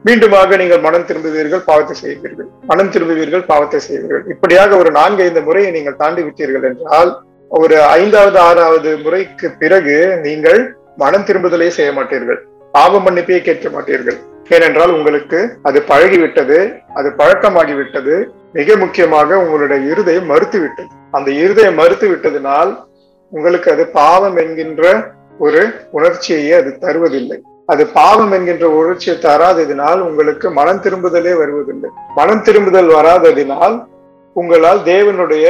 மீண்டுமாக 0.05 0.57
நீங்கள் 0.61 0.83
மனம் 0.85 1.05
திரும்புவீர்கள் 1.07 1.63
பாவத்தை 1.69 1.95
செய்வீர்கள். 2.01 2.47
மனம் 2.69 2.91
திரும்புவீர்கள் 2.93 3.43
பாவத்தை 3.51 3.79
செய்வீர்கள். 3.87 4.23
இப்படியாக 4.33 4.77
ஒரு 4.81 4.89
நான்கு 4.97 5.23
ஐந்து 5.25 5.41
முறையை 5.47 5.71
நீங்கள் 5.77 5.97
தாண்டி 6.01 6.21
விட்டீர்கள் 6.27 6.67
என்றால் 6.69 7.11
ஒரு 7.51 7.77
ஐந்தாவது 8.01 8.37
ஆறாவது 8.49 8.89
முறைக்கு 9.03 9.47
பிறகு 9.61 9.97
நீங்கள் 10.27 10.61
மனம் 11.03 11.25
திரும்புதலே 11.29 11.69
செய்ய 11.77 11.91
மாட்டீர்கள். 11.97 12.39
பாவ 12.73 12.99
மன்னிப்பையே 13.05 13.39
கேட்க 13.47 13.67
மாட்டீர்கள். 13.75 14.17
ஏனென்றால் 14.55 14.93
உங்களுக்கு 14.97 15.39
அது 15.69 15.79
பழகிவிட்டது 15.91 16.59
அது 16.99 17.09
பழக்கமாகிவிட்டது. 17.21 18.15
மிக 18.57 18.75
முக்கியமாக 18.83 19.37
உங்களுடைய 19.43 19.79
இருதயம் 19.91 20.29
மறுத்து 20.31 20.59
விட்டது 20.63 20.89
அந்த 21.17 21.29
இருதயம் 21.43 21.79
மறுத்து 21.81 22.05
விட்டதினால் 22.11 22.71
உங்களுக்கு 23.33 23.69
அது 23.75 23.83
பாவம் 23.99 24.37
என்கின்ற 24.43 24.83
ஒரு 25.45 25.61
உணர்ச்சியையே 25.97 26.53
அது 26.61 26.71
தருவதில்லை. 26.85 27.37
அது 27.71 27.83
பாவம் 27.97 28.31
என்கின்ற 28.35 28.65
உணர்ச்சியை 28.77 29.15
தராததினால் 29.25 29.99
உங்களுக்கு 30.05 30.47
மனம் 30.59 30.81
திரும்புதலே 30.85 31.33
வருவதில்லை. 31.41 31.89
மனம் 32.15 32.45
திரும்புதல் 32.47 32.89
வராததினால் 32.97 33.75
உங்களால் 34.35 34.81
தேவனுடைய 34.93 35.45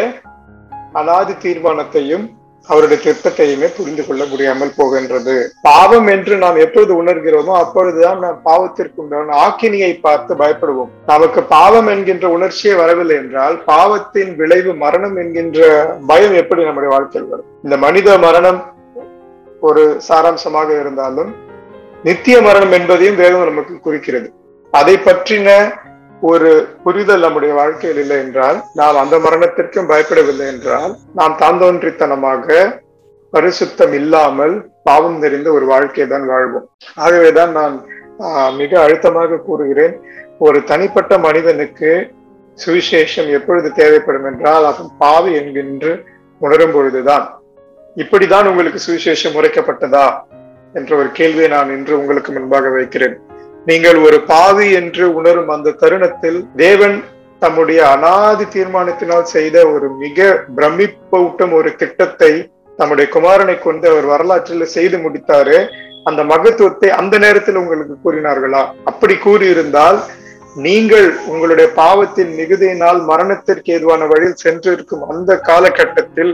அனாதி 0.99 1.33
தீர்மானத்தையும் 1.45 2.25
அவருடைய 2.69 2.99
திட்டத்தையுமே 3.05 3.67
புரிந்து 3.75 4.03
கொள்ள 4.05 4.23
முடியாமல் 4.31 4.73
போகின்றது. 4.79 5.35
பாவம் 5.61 6.07
என்று 6.07 6.33
நாம் 6.43 6.57
எப்பொழுது 6.65 6.93
உணர்கிறோமோ 7.01 7.53
அப்பொழுதுதான் 7.63 8.19
நாம் 8.25 8.39
பாவத்திற்கு 8.49 9.21
ஆக்கினியை 9.45 9.91
பார்த்து 10.05 10.35
பயப்படுவோம். 10.41 10.91
நமக்கு 11.05 11.41
பாவம் 11.55 11.87
என்கின்ற 11.87 12.27
உணர்ச்சியே 12.37 12.73
வரவில்லை 12.73 13.17
என்றால் 13.23 13.55
பாவத்தின் 13.71 14.35
விளைவு 14.41 14.73
மரணம் 14.83 15.17
என்கின்ற 15.23 15.59
பயம் 16.11 16.35
எப்படி 16.41 16.63
நம்முடைய 16.63 16.91
வாழ்க்கையில் 16.95 17.31
வரும்? 17.31 17.47
இந்த 17.63 17.77
மனித 17.85 18.17
மரணம் 18.27 18.59
ஒரு 19.69 19.85
சாராம்சமாக 20.09 20.69
இருந்தாலும் 20.81 21.31
நித்திய 22.03 22.41
மரணம் 22.41 22.71
என்பதையும் 22.71 23.15
வேதம் 23.15 23.47
நமக்கு 23.49 23.75
குறிக்கிறது. 23.79 24.27
அதை 24.73 24.95
பற்றின 25.05 25.47
ஒரு 26.21 26.49
புரிதல் 26.83 27.19
நம்முடைய 27.19 27.53
வாழ்க்கையில் 27.53 27.99
இல்லை 28.03 28.17
என்றால் 28.17 28.57
நாம் 28.73 28.95
அந்த 28.95 29.15
மரணத்திற்கும் 29.17 29.89
பயப்படவில்லை 29.91 30.47
என்றால் 30.53 30.91
நாம் 31.13 31.35
தாந்தோன்றித்தனமாக 31.39 32.47
பரிசுத்தம் 33.33 33.93
இல்லாமல் 33.93 34.55
பாவம் 34.83 35.17
நிறைந்த 35.17 35.49
ஒரு 35.51 35.65
வாழ்க்கையை 35.65 36.07
தான் 36.09 36.25
வாழ்வோம். 36.25 36.67
ஆகவேதான் 36.95 37.51
நான் 37.51 37.75
மிக 38.57 38.71
அழுத்தமாக 38.81 39.41
கூறுகிறேன் 39.47 39.95
ஒரு 40.39 40.63
தனிப்பட்ட 40.63 41.13
மனிதனுக்கு 41.17 41.91
சுவிசேஷம் 42.57 43.29
எப்பொழுது 43.37 43.69
தேவைப்படும் 43.73 44.27
என்றால் 44.31 44.65
அவன் 44.65 44.89
பாவி 44.97 45.31
என்கின்று 45.39 45.93
உணரும் 46.41 46.71
பொழுதுதான் 46.71 47.25
இப்படிதான் 47.97 48.49
உங்களுக்கு 48.49 48.79
சுவிசேஷம் 48.87 49.37
உரைக்கப்பட்டதா? 49.39 50.05
என்ற 50.73 50.91
ஒரு 50.95 51.09
கேள்வியை 51.11 51.49
நான் 51.49 51.73
இன்று 51.75 51.93
உங்களுக்கு 51.99 52.31
முன்பாக 52.31 52.69
வைக்கிறேன். 52.69 53.15
நீங்கள் 53.65 53.97
ஒரு 54.07 54.17
பாவி 54.21 54.67
என்று 54.71 55.05
உணரும் 55.13 55.49
அந்த 55.55 55.75
தருணத்தில் 55.81 56.39
தேவன் 56.55 56.97
தம்முடைய 57.39 57.79
அனாதி 57.89 58.45
தீர்மானத்தினால் 58.55 59.27
செய்த 59.35 59.57
ஒரு 59.73 59.89
மிக 60.03 60.29
பிரமிப்பூட்டும் 60.57 61.53
ஒரு 61.59 61.75
திட்டத்தை 61.75 62.31
தம்முடைய 62.77 63.07
குமாரனை 63.15 63.55
கொண்டு 63.59 63.85
அவர் 63.91 64.05
வரலாற்றில் 64.05 64.73
செய்து 64.75 64.97
முடித்தாரு. 64.97 65.57
அந்த 66.03 66.21
மகத்துவத்தை 66.23 66.89
அந்த 66.89 67.15
நேரத்தில் 67.17 67.59
உங்களுக்கு 67.61 67.95
கூறினார்களா? 68.03 68.61
அப்படி 68.83 69.15
கூறியிருந்தால் 69.25 69.99
நீங்கள் 70.65 71.07
உங்களுடைய 71.27 71.67
பாவத்தின் 71.81 72.31
மிகுதியினால் 72.37 72.99
மரணத்திற்கு 73.11 73.73
ஏதுவான 73.73 74.05
வழியில் 74.05 74.41
சென்றிருக்கும் 74.43 75.03
அந்த 75.11 75.37
காலகட்டத்தில் 75.49 76.33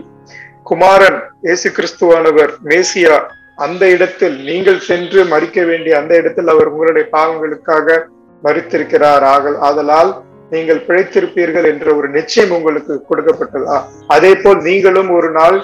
குமாரன் 0.64 1.20
இயேசு 1.42 1.70
கிறிஸ்துவானவர் 1.70 2.54
மேசியா 2.70 3.18
அந்த 3.58 3.84
இடத்தில் 3.88 4.38
நீங்கள் 4.50 4.80
சென்று 4.80 5.20
மறிக்க 5.26 5.60
வேண்டிய 5.66 5.94
அந்த 5.98 6.14
இடத்தில் 6.22 6.48
அவர் 6.48 6.72
உங்களுடைய 6.72 7.06
பாவங்களுக்காக 7.16 7.98
மறித்திருக்கிறார். 8.44 9.24
ஆகல் 9.36 9.58
ஆதலால் 9.68 10.12
நீங்கள் 10.50 10.82
பிழைத்திருப்பீர்கள் 10.88 11.68
என்ற 11.72 11.88
ஒரு 11.96 12.08
நிச்சயம் 12.10 12.54
உங்களுக்கு 12.58 12.94
கொடுக்கப்பட்டதா. 13.10 13.78
அதே 14.08 14.32
போல் 14.36 14.60
நீங்களும் 14.62 15.10
ஒரு 15.10 15.30
நாள் 15.32 15.58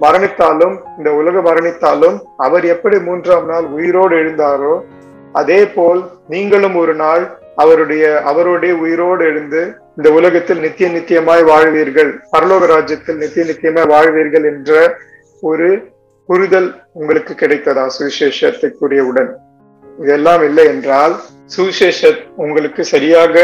மரணித்தாலும் 0.00 0.74
இந்த 0.98 1.10
உலக 1.20 1.40
மரணித்தாலும் 1.48 2.16
அவர் 2.36 2.64
எப்படி 2.74 2.98
மூன்றாம் 3.08 3.46
நாள் 3.46 3.66
உயிரோடு 3.76 4.14
எழுந்தாரோ 4.20 4.74
அதே 5.34 5.60
போல் 5.74 6.00
நீங்களும் 6.28 6.76
ஒரு 6.82 6.94
நாள் 6.94 7.24
அவருடைய 7.56 8.04
அவருடைய 8.30 8.72
உயிரோடு 8.76 9.22
எழுந்து 9.30 9.60
இந்த 9.96 10.08
உலகத்தில் 10.18 10.60
நித்திய 10.60 10.88
நித்தியமாய் 10.88 11.42
வாழ்வீர்கள் 11.50 12.10
பரலோக 12.32 12.66
ராஜ்யத்தில் 12.66 13.20
நித்திய 13.22 13.44
நித்தியமாய் 13.44 13.90
வாழ்வீர்கள் 13.94 14.46
என்ற 14.52 14.72
ஒரு 15.42 15.68
புரிதல் 16.28 16.68
உங்களுக்கு 17.00 17.32
கிடைத்ததா? 17.42 17.84
சுவிசேஷத்தை 17.96 18.68
கூறியவுடன் 18.80 19.30
இதெல்லாம் 19.98 20.42
இல்லை 20.48 20.64
என்றால் 20.72 21.14
சுவிசேஷ 21.54 22.10
உங்களுக்கு 22.44 22.82
சரியாக 22.94 23.34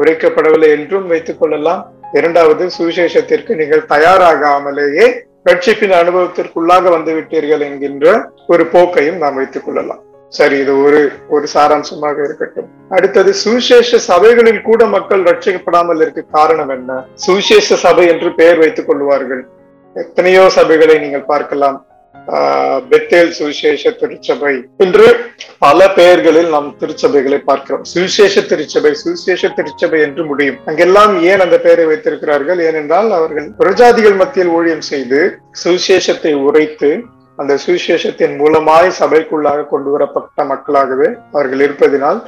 உரைக்கப்படவில்லை 0.00 0.68
என்றும் 0.76 1.08
வைத்துக் 1.12 1.40
கொள்ளலாம். 1.40 1.80
இரண்டாவது 2.18 2.64
சுவிசேஷத்திற்கு 2.76 3.52
நீங்கள் 3.60 3.82
தயாராகாமலேயே 3.94 5.08
ரட்சிப்பின் 5.48 5.96
அனுபவத்திற்குள்ளாக 5.98 6.84
வந்து 6.96 7.10
விட்டீர்கள் 7.18 7.64
என்கின்ற 7.68 8.14
ஒரு 8.52 8.64
போக்கையும் 8.76 9.20
நாம் 9.24 9.38
வைத்துக் 9.40 9.66
கொள்ளலாம். 9.66 10.02
சரி 10.38 10.56
இது 10.62 10.72
ஒரு 10.86 11.00
ஒரு 11.34 11.46
சாராம்சமாக 11.54 12.18
இருக்கட்டும். 12.26 12.70
அடுத்தது 12.96 13.30
சுவிசேஷ 13.44 13.98
சபைகளில் 14.10 14.62
கூட 14.70 14.86
மக்கள் 14.96 15.26
ரட்சிக்கப்படாமல் 15.30 16.02
இருக்க 16.04 16.22
காரணம் 16.38 16.72
என்ன? 16.78 17.00
சுவிசேஷ 17.26 17.76
சபை 17.86 18.06
என்று 18.14 18.28
பெயர் 18.40 18.60
வைத்துக் 18.64 18.90
கொள்வார்கள். 18.90 19.42
எத்தனையோ 19.96 20.44
சபைகளை 20.58 20.96
நீங்கள் 21.04 21.30
பார்க்கலாம். 21.34 21.78
பெத்தேல் 22.90 23.30
சுவிசேஷ 23.30 23.90
திருச்சபை 23.90 24.54
என்று 24.76 25.06
பல 25.58 25.88
பெயர்களில் 25.92 26.48
நாம் 26.48 26.68
திருச்சபைகளை 26.80 27.38
பார்க்கிறோம். 27.38 27.84
சுவிசேஷ 27.84 28.40
திருச்சபை 28.40 28.94
சுவிசேஷ 28.94 29.48
திருச்சபை 29.48 30.00
என்று 30.00 30.24
முடியும். 30.24 30.58
அங்கெல்லாம் 30.64 31.22
ஏன் 31.22 31.40
அந்த 31.40 31.58
பெயரை 31.58 31.84
வைத்திருக்கிறார்கள்? 31.84 32.60
ஏனென்றால் 32.68 33.10
அவர்கள் 33.12 33.48
பிரஜாதிகள் 33.58 34.16
மத்தியில் 34.16 34.52
ஊழியம் 34.58 34.86
செய்து 34.92 35.38
சுவிசேஷத்தை 35.64 36.34
உரைத்து 36.34 36.90
அந்த 37.40 37.52
சுவிசேஷத்தின் 37.64 38.34
மூலமாய் 38.42 38.98
சபைக்குள்ளாக 39.00 39.68
கொண்டு 39.72 39.90
வரப்பட்ட 39.90 40.44
மக்களாகவே 40.52 41.08
அவர்கள் 41.32 41.64
இருப்பதினால் 41.66 42.20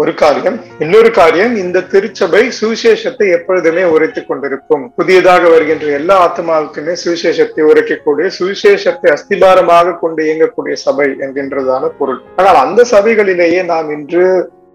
ஒரு 0.00 0.12
காரியம். 0.14 0.56
இன்னொரு 0.84 1.10
காரியம் 1.10 1.54
இந்த 1.56 1.78
திருச்சபை 1.92 2.42
சுவிசேஷத்தை 2.58 3.26
எப்பொழுதுமே 3.36 3.84
உரைத்துக் 3.94 4.28
கொண்டிருக்கும். 4.28 4.84
புதியதாக 4.98 5.42
வருகின்ற 5.48 5.86
எல்லா 5.98 6.16
ஆத்மாவுக்குமே 6.26 6.94
சுவிசேஷத்தை 7.04 7.62
உரைக்கக்கூடிய 7.70 8.26
சுவிசேஷத்தை 8.38 9.08
அஸ்திபாரமாக 9.14 9.96
கொண்டு 10.02 10.20
இயங்கக்கூடிய 10.26 10.76
சபை 10.84 11.08
என்கின்றதான 11.24 11.90
பொருள். 11.98 12.20
ஆனால் 12.36 12.60
அந்த 12.64 12.84
சபைகளிலேயே 12.94 13.64
நாம் 13.72 13.90
இன்று 13.96 14.28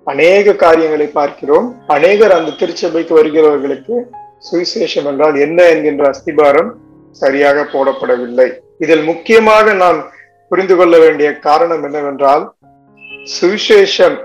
அநேக 0.03 0.55
காரியங்களை 0.65 1.07
பார்க்கிறோம். 1.19 1.69
அநேகர் 1.97 2.37
அந்த 2.39 2.57
திருச்சபைக்கு 2.59 3.13
வருகிறவர்களுக்கு 3.21 3.95
சுவிசேஷம் 4.49 5.09
என்றால் 5.13 5.37
என்ன 5.47 5.59
என்கின்ற 5.75 6.05
அஸ்திபாரம் 6.13 6.71
சரியாக 7.23 7.67
போடப்படவில்லை. 7.73 8.49
இதில் 8.83 9.03
முக்கியமாக 9.09 9.73
நாம் 9.83 9.99
புரிந்து 10.51 10.75
கொள்ள 10.75 10.95
வேண்டிய 11.03 11.29
காரணம் 11.47 11.83
என்னவென்றால் 11.87 12.43
சுவிசேஷம் 13.37 14.15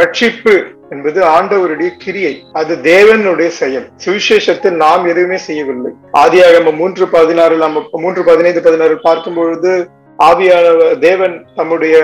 ரட்சிப்பு 0.00 0.54
என்பது 0.90 1.20
ஆண்டவருடைய 1.36 1.90
கிரியை 2.02 2.34
அது 2.60 2.72
தேவனுடைய 2.82 3.50
செயல். 3.60 3.86
சுவிசேஷத்தில் 4.04 4.76
நாம் 4.84 5.04
எதுவுமே 5.12 5.38
செய்யவில்லை. 5.48 5.92
ஆதியாக 6.22 6.74
மூன்று 6.80 7.06
பதினாறு 7.16 7.56
நம்ம 7.64 7.82
மூன்று 8.04 8.22
பதினைந்து 8.30 8.62
பதினாறு 8.66 8.96
பார்க்கும் 9.06 9.38
பொழுது 9.38 9.72
ஆவியானவர் 10.18 10.98
தேவன் 10.98 11.34
தம்முடைய 11.56 11.96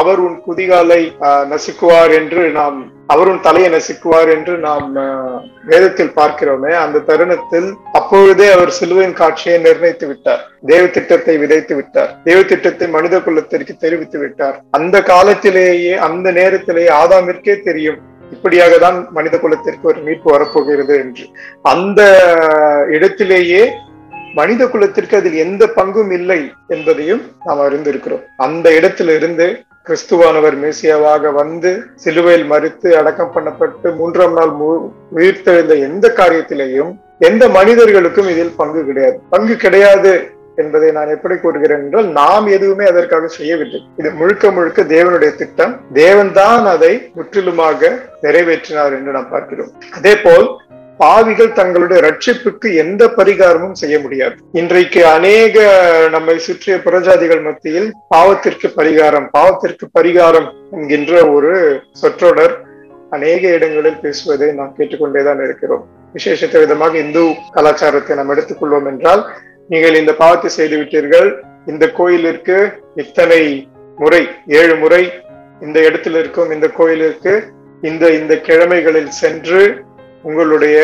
அவர் 0.00 0.20
உன் 0.26 0.38
குதிகாலை 0.46 1.00
நசுக்குவார் 1.52 2.12
என்று 2.20 2.42
நாம் 2.58 2.78
அவரும் 3.12 3.40
தலையை 3.40 3.68
நசுக்குவார் 3.70 4.30
என்று 4.34 4.54
நாம் 4.60 4.86
அஹ், 5.02 5.38
வேதத்தில் 5.64 6.14
பார்க்கிறோமே 6.16 6.72
அந்த 6.80 7.02
தருணத்தில் 7.06 7.68
அப்பொழுதே 7.92 8.48
அவர் 8.52 8.76
சிலுவையின் 8.78 9.18
காட்சியை 9.18 9.56
நிர்ணயித்து 9.60 10.06
விட்டார். 10.06 10.42
தேவ 10.66 10.84
திட்டத்தை 10.90 11.34
விதைத்து 11.38 11.74
விட்டார். 11.76 12.10
தேவ 12.24 12.38
திட்டத்தை 12.44 12.88
மனித 12.90 13.20
குலத்திற்கு 13.20 13.76
தெரிவித்து 13.78 14.18
விட்டார். 14.18 14.56
அந்த 14.72 14.96
காலத்திலேயே 15.04 15.94
அந்த 16.08 16.26
நேரத்திலேயே 16.32 16.90
ஆதாமிற்கே 16.98 17.56
தெரியும் 17.62 18.00
இப்படியாக 18.32 18.74
தான் 18.78 18.98
மனித 19.10 19.34
குலத்திற்கு 19.38 19.84
ஒரு 19.88 20.00
மீட்பு 20.02 20.28
வரப்போகிறது 20.32 20.94
என்று. 21.00 21.24
அந்த 21.72 22.00
இடத்திலேயே 22.90 23.62
மனித 24.34 24.66
குலத்திற்கு 24.66 25.16
அதில் 25.16 25.34
எந்த 25.34 25.66
பங்கும் 25.66 26.12
இல்லை 26.12 26.52
என்பதையும் 26.68 27.22
நாம் 27.44 27.58
அறிந்திருக்கிறோம். 27.58 28.22
அந்த 28.36 28.74
இடத்திலிருந்து 28.74 29.64
கிறிஸ்துவானவர் 29.86 30.56
மேசியாவாக 30.56 31.32
வந்து 31.32 31.82
சிலுவையில் 31.94 32.50
மறித்து 32.50 32.92
அடக்கம் 32.92 33.32
பண்ணப்பட்டு 33.34 33.96
மூன்றாம் 33.96 34.32
நாள் 34.32 34.48
மு- 34.48 34.92
உயிர்த்தெழுந்த 35.16 35.78
எந்த 35.78 36.12
காரியத்திலையும் 36.16 36.96
எந்த 37.18 37.48
மனிதர்களுக்கும் 37.48 38.28
இதில் 38.28 38.52
பங்கு 38.56 38.84
கிடையாது. 38.84 39.20
பங்கு 39.30 39.56
கிடையாது 39.56 40.30
என்பதை 40.56 40.90
நான் 40.90 41.08
எப்படி 41.08 41.36
கூறுகிறேன் 41.36 41.78
என்றால் 41.78 42.06
நாம் 42.06 42.46
எதுவுமே 42.46 42.86
அதற்காக 42.86 43.26
செய்யவில்லை. 43.26 43.88
இது 43.96 44.10
முழுக்க 44.10 44.50
முழுக்க 44.50 44.82
தேவனுடைய 44.82 45.34
திட்டம். 45.34 45.80
தேவன்தான் 45.94 46.64
அதை 46.64 47.10
முற்றிலுமாக 47.14 47.98
நிறைவேற்றினார் 48.22 48.92
என்று 48.92 49.12
நாம் 49.12 49.28
பார்க்கிறோம். 49.28 49.70
அதே 49.92 50.16
போல் 50.16 50.61
பாவிகள் 51.00 51.54
தங்களுடைய 51.58 51.98
ரட்சிப்புக்கு 52.06 52.68
எந்த 52.82 53.02
பரிகாரமும் 53.18 53.78
செய்ய 53.80 53.96
முடியாது. 54.02 54.34
இன்றைக்கு 54.60 55.00
அநேக 55.16 55.64
நம்மை 56.14 56.36
சுற்றிய 56.46 56.74
புறஜாதிகள் 56.86 57.42
மத்தியில் 57.46 57.88
பாவத்திற்கு 58.14 58.68
பரிகாரம் 58.78 59.26
பாவத்திற்கு 59.36 59.86
பரிகாரம் 59.98 60.48
என்கின்ற 60.76 61.12
ஒரு 61.36 61.52
சொற்றொடர் 62.00 62.54
அநேக 63.16 63.42
இடங்களில் 63.56 64.02
பேசுவதை 64.04 64.48
நாம் 64.58 64.76
கேட்டுக்கொண்டேதான் 64.78 65.42
இருக்கிறோம். 65.46 65.82
விசேஷத்த 66.16 66.58
விதமாக 66.64 66.94
இந்து 67.04 67.22
கலாச்சாரத்தை 67.56 68.16
நாம் 68.18 68.32
எடுத்துக்கொள்வோம் 68.34 68.88
என்றால் 68.92 69.22
நீங்கள் 69.72 69.98
இந்த 70.00 70.12
பாவத்தை 70.22 70.50
செய்து 70.58 70.76
விட்டீர்கள். 70.80 71.30
இந்த 71.72 71.84
கோயிலிற்கு 71.98 72.56
இத்தனை 73.02 73.42
முறை 73.98 74.22
ஏழு 74.60 74.74
முறை 74.82 75.02
இந்த 75.66 75.78
இடத்தில் 75.88 76.18
இருக்கும் 76.22 76.52
இந்த 76.56 76.66
கோயிலிற்கு 76.78 77.32
இந்த 77.82 78.04
இந்த 78.18 78.34
கிழமைகளில் 78.46 79.12
சென்று 79.20 79.62
உங்களுடைய 80.22 80.76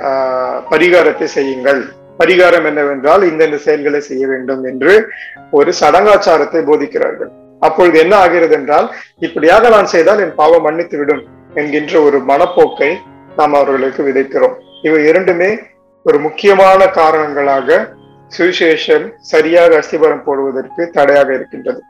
ஆஹ், 0.00 0.58
பரிகாரத்தை 0.70 1.26
செய்யுங்கள். 1.28 1.80
பரிகாரம் 2.18 2.64
என்னவென்றால் 2.64 3.22
இந்த 3.22 3.42
இந்த 3.44 3.58
செயல்களை 3.58 4.00
செய்ய 4.00 4.24
வேண்டும் 4.26 4.64
என்று 4.64 4.92
ஒரு 5.50 5.70
சடங்காச்சாரத்தை 5.80 6.60
போதிக்கிறார்கள். 6.64 7.30
அப்பொழுது 7.62 7.98
என்ன 7.98 8.16
ஆகிறது 8.16 8.54
என்றால் 8.54 8.86
இப்படியாக 9.18 9.68
நான் 9.68 9.86
செய்தால் 9.86 10.20
என் 10.20 10.34
பாவம் 10.34 10.62
மன்னித்து 10.62 10.98
விடும் 10.98 11.22
என்கின்ற 11.54 12.00
ஒரு 12.02 12.18
மனப்போக்கை 12.24 12.90
நாம் 13.36 13.54
அவர்களுக்கு 13.54 14.02
விதைக்கிறோம். 14.02 14.54
இவை 14.82 15.04
இரண்டுமே 15.04 15.50
ஒரு 16.06 16.18
முக்கியமான 16.18 16.86
காரணங்களாக 16.92 17.78
சுவிசேஷம் 18.32 19.06
சரியாக 19.20 19.78
அஸ்திபாரம் 19.78 20.24
போடுவதற்கு 20.24 20.90
தடையாக 20.90 21.32
இருக்கின்றது. 21.34 21.80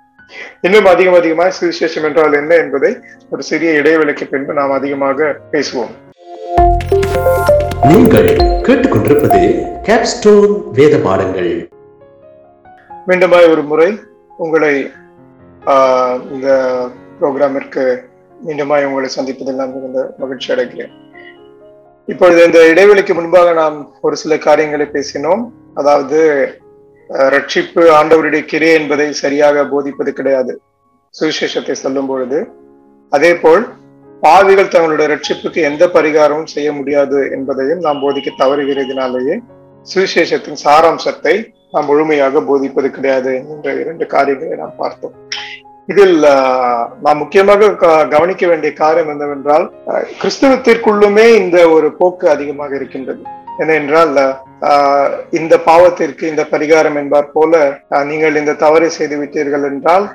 இன்னும் 0.63 0.87
அதிகம் 0.87 1.15
அதிகமாக 1.15 1.55
சுவிசேஷம் 1.61 2.05
என்றால் 2.05 2.33
என்ன 2.33 2.55
என்பதை 2.57 2.93
ஒரு 3.31 3.43
சிறிய 3.43 3.81
இடைவெளிக்கு 3.81 4.25
பின்பு 4.25 4.53
நாம் 4.53 4.71
அதிகமாக 4.71 5.19
பேசுவோம். 5.53 5.93
நீங்கள் 7.91 8.29
கேட்டுக்கொண்டிருப்பது 8.67 9.41
கேப்ஸ்டோன் 9.87 10.53
வேத 10.79 10.95
பாடங்கள். 11.07 11.53
மீண்டுமாய் 13.09 13.51
ஒரு 13.53 13.63
முறை 13.71 13.91
உங்களை 14.45 14.75
இந்த 16.35 16.49
ப்ரோக்ராமிற்கு 17.21 17.85
மீண்டுமாய் 18.47 18.87
உங்களை 18.89 19.09
சந்திப்பதில் 19.17 19.61
நான் 19.61 19.75
மிகுந்த 19.77 20.03
மகிழ்ச்சி 20.21 20.49
அடைகிறேன். 20.55 20.93
இப்பொழுது 22.13 22.41
இந்த 22.49 22.61
இடைவெளிக்கு 22.73 23.15
முன்பாக 23.19 23.49
நாம் 23.63 23.79
ஒரு 24.07 24.17
சில 24.23 24.39
காரியங்களை 24.47 24.87
பேசினோம். 24.97 25.43
அதாவது 25.81 26.21
ரட்சிப்பு 27.35 27.83
ஆண்டவருடைய 27.99 28.43
கிரே 28.53 28.71
என்பதை 28.79 29.09
சரியாக 29.25 29.65
போதிப்பது 29.75 30.13
கிடையாது. 30.19 30.53
சுவிசேஷத்தை 31.15 31.77
சொல்லும் 31.85 32.11
பொழுது 32.11 32.39
அதே 33.17 33.31
போல் 33.45 33.65
பாவிகள் 34.23 34.69
தங்களுடைய 34.69 35.17
ரட்சிப்புக்கு 35.17 35.61
எந்த 35.63 35.89
பரிகாரமும் 35.89 36.47
செய்ய 36.47 36.73
முடியாது 36.73 37.29
என்பதையும் 37.33 37.79
நாம் 37.79 38.03
போதிக்க 38.03 38.31
தவறுகிறதுனாலேயே 38.39 39.37
சுவிசேஷத்தின் 39.87 40.61
சாராம்சத்தை 40.65 41.35
நாம் 41.71 41.85
முழுமையாக 41.85 42.41
போதிப்பது 42.41 42.91
கிடையாது 42.91 43.35
என்ற 43.51 43.73
இரண்டு 43.75 44.07
காரியங்களை 44.07 44.57
நாம் 44.59 44.75
பார்த்தோம். 44.77 45.15
இதில் 45.87 46.17
நாம் 47.01 47.19
முக்கியமாக 47.19 47.75
க- 47.75 48.07
கவனிக்க 48.07 48.47
வேண்டிய 48.47 48.73
காரியம் 48.73 49.09
என்னவென்றால் 49.09 49.65
கிறிஸ்தவத்திற்குள்ளுமே 50.23 51.37
இந்த 51.37 51.71
ஒரு 51.71 51.93
போக்கு 51.93 52.29
அதிகமாக 52.31 52.75
இருக்கின்றது. 52.75 53.23
ஏனென்றால் 53.59 54.13
ஆஹ், 54.61 55.11
இந்த 55.31 55.57
பாவத்திற்கு 55.67 56.23
இந்த 56.23 56.47
பரிகாரம் 56.51 56.97
என்பார் 56.97 57.33
போல 57.33 57.55
நீங்கள் 58.05 58.37
இந்த 58.37 58.53
தவறை 58.55 58.89
செய்து 58.89 59.23
விட்டீர்கள் 59.23 59.65
என்றால் 59.65 60.07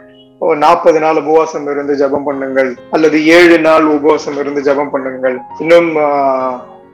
நாற்பது 0.64 1.00
நாள் 1.00 1.22
உபவாசம் 1.24 1.68
இருந்து 1.74 1.94
ஜெபம் 1.96 2.28
பண்ணுங்கள். 2.28 2.72
அல்லது 2.92 3.26
ஏழு 3.38 3.60
நாள் 3.60 3.86
உபவாசம் 3.98 4.40
இருந்து 4.44 4.62
ஜெபம் 4.62 4.94
பண்ணுங்கள். 4.96 5.38
இன்னும் 5.60 5.92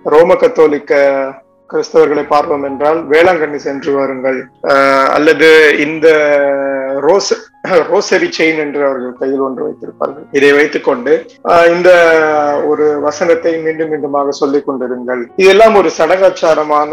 ரோம 0.06 0.36
கத்தோலிக்க 0.36 0.94
கிறிஸ்தவர்களை 1.70 2.24
பார்ப்போம் 2.28 2.64
என்றால் 2.64 3.00
வேளாங்கண்ணி 3.12 3.60
சென்று 3.66 3.92
வாருங்கள். 3.98 4.40
அல்லது 5.18 5.50
இந்த 5.86 6.08
ரோஸ் 7.08 7.32
ரோசரி 7.90 8.28
செயின் 8.38 8.60
என்று 8.64 8.82
அவர்கள் 8.88 9.20
கையில் 9.20 9.44
ஒன்று 9.48 9.66
வைத்திருப்பார்கள். 9.68 10.26
இதை 10.32 10.52
வைத்துக்கொண்டு 10.54 11.14
ஆஹ், 11.52 11.68
இந்த 11.76 11.90
ஒரு 12.68 12.86
வசனத்தை 13.08 13.54
மீண்டும் 13.66 13.92
மீண்டுமாக 13.92 14.30
சொல்லிக் 14.42 14.68
கொண்டிருங்கள். 14.68 15.22
இதெல்லாம் 15.36 15.76
ஒரு 15.76 15.92
சடங்காச்சாரமான 15.98 16.92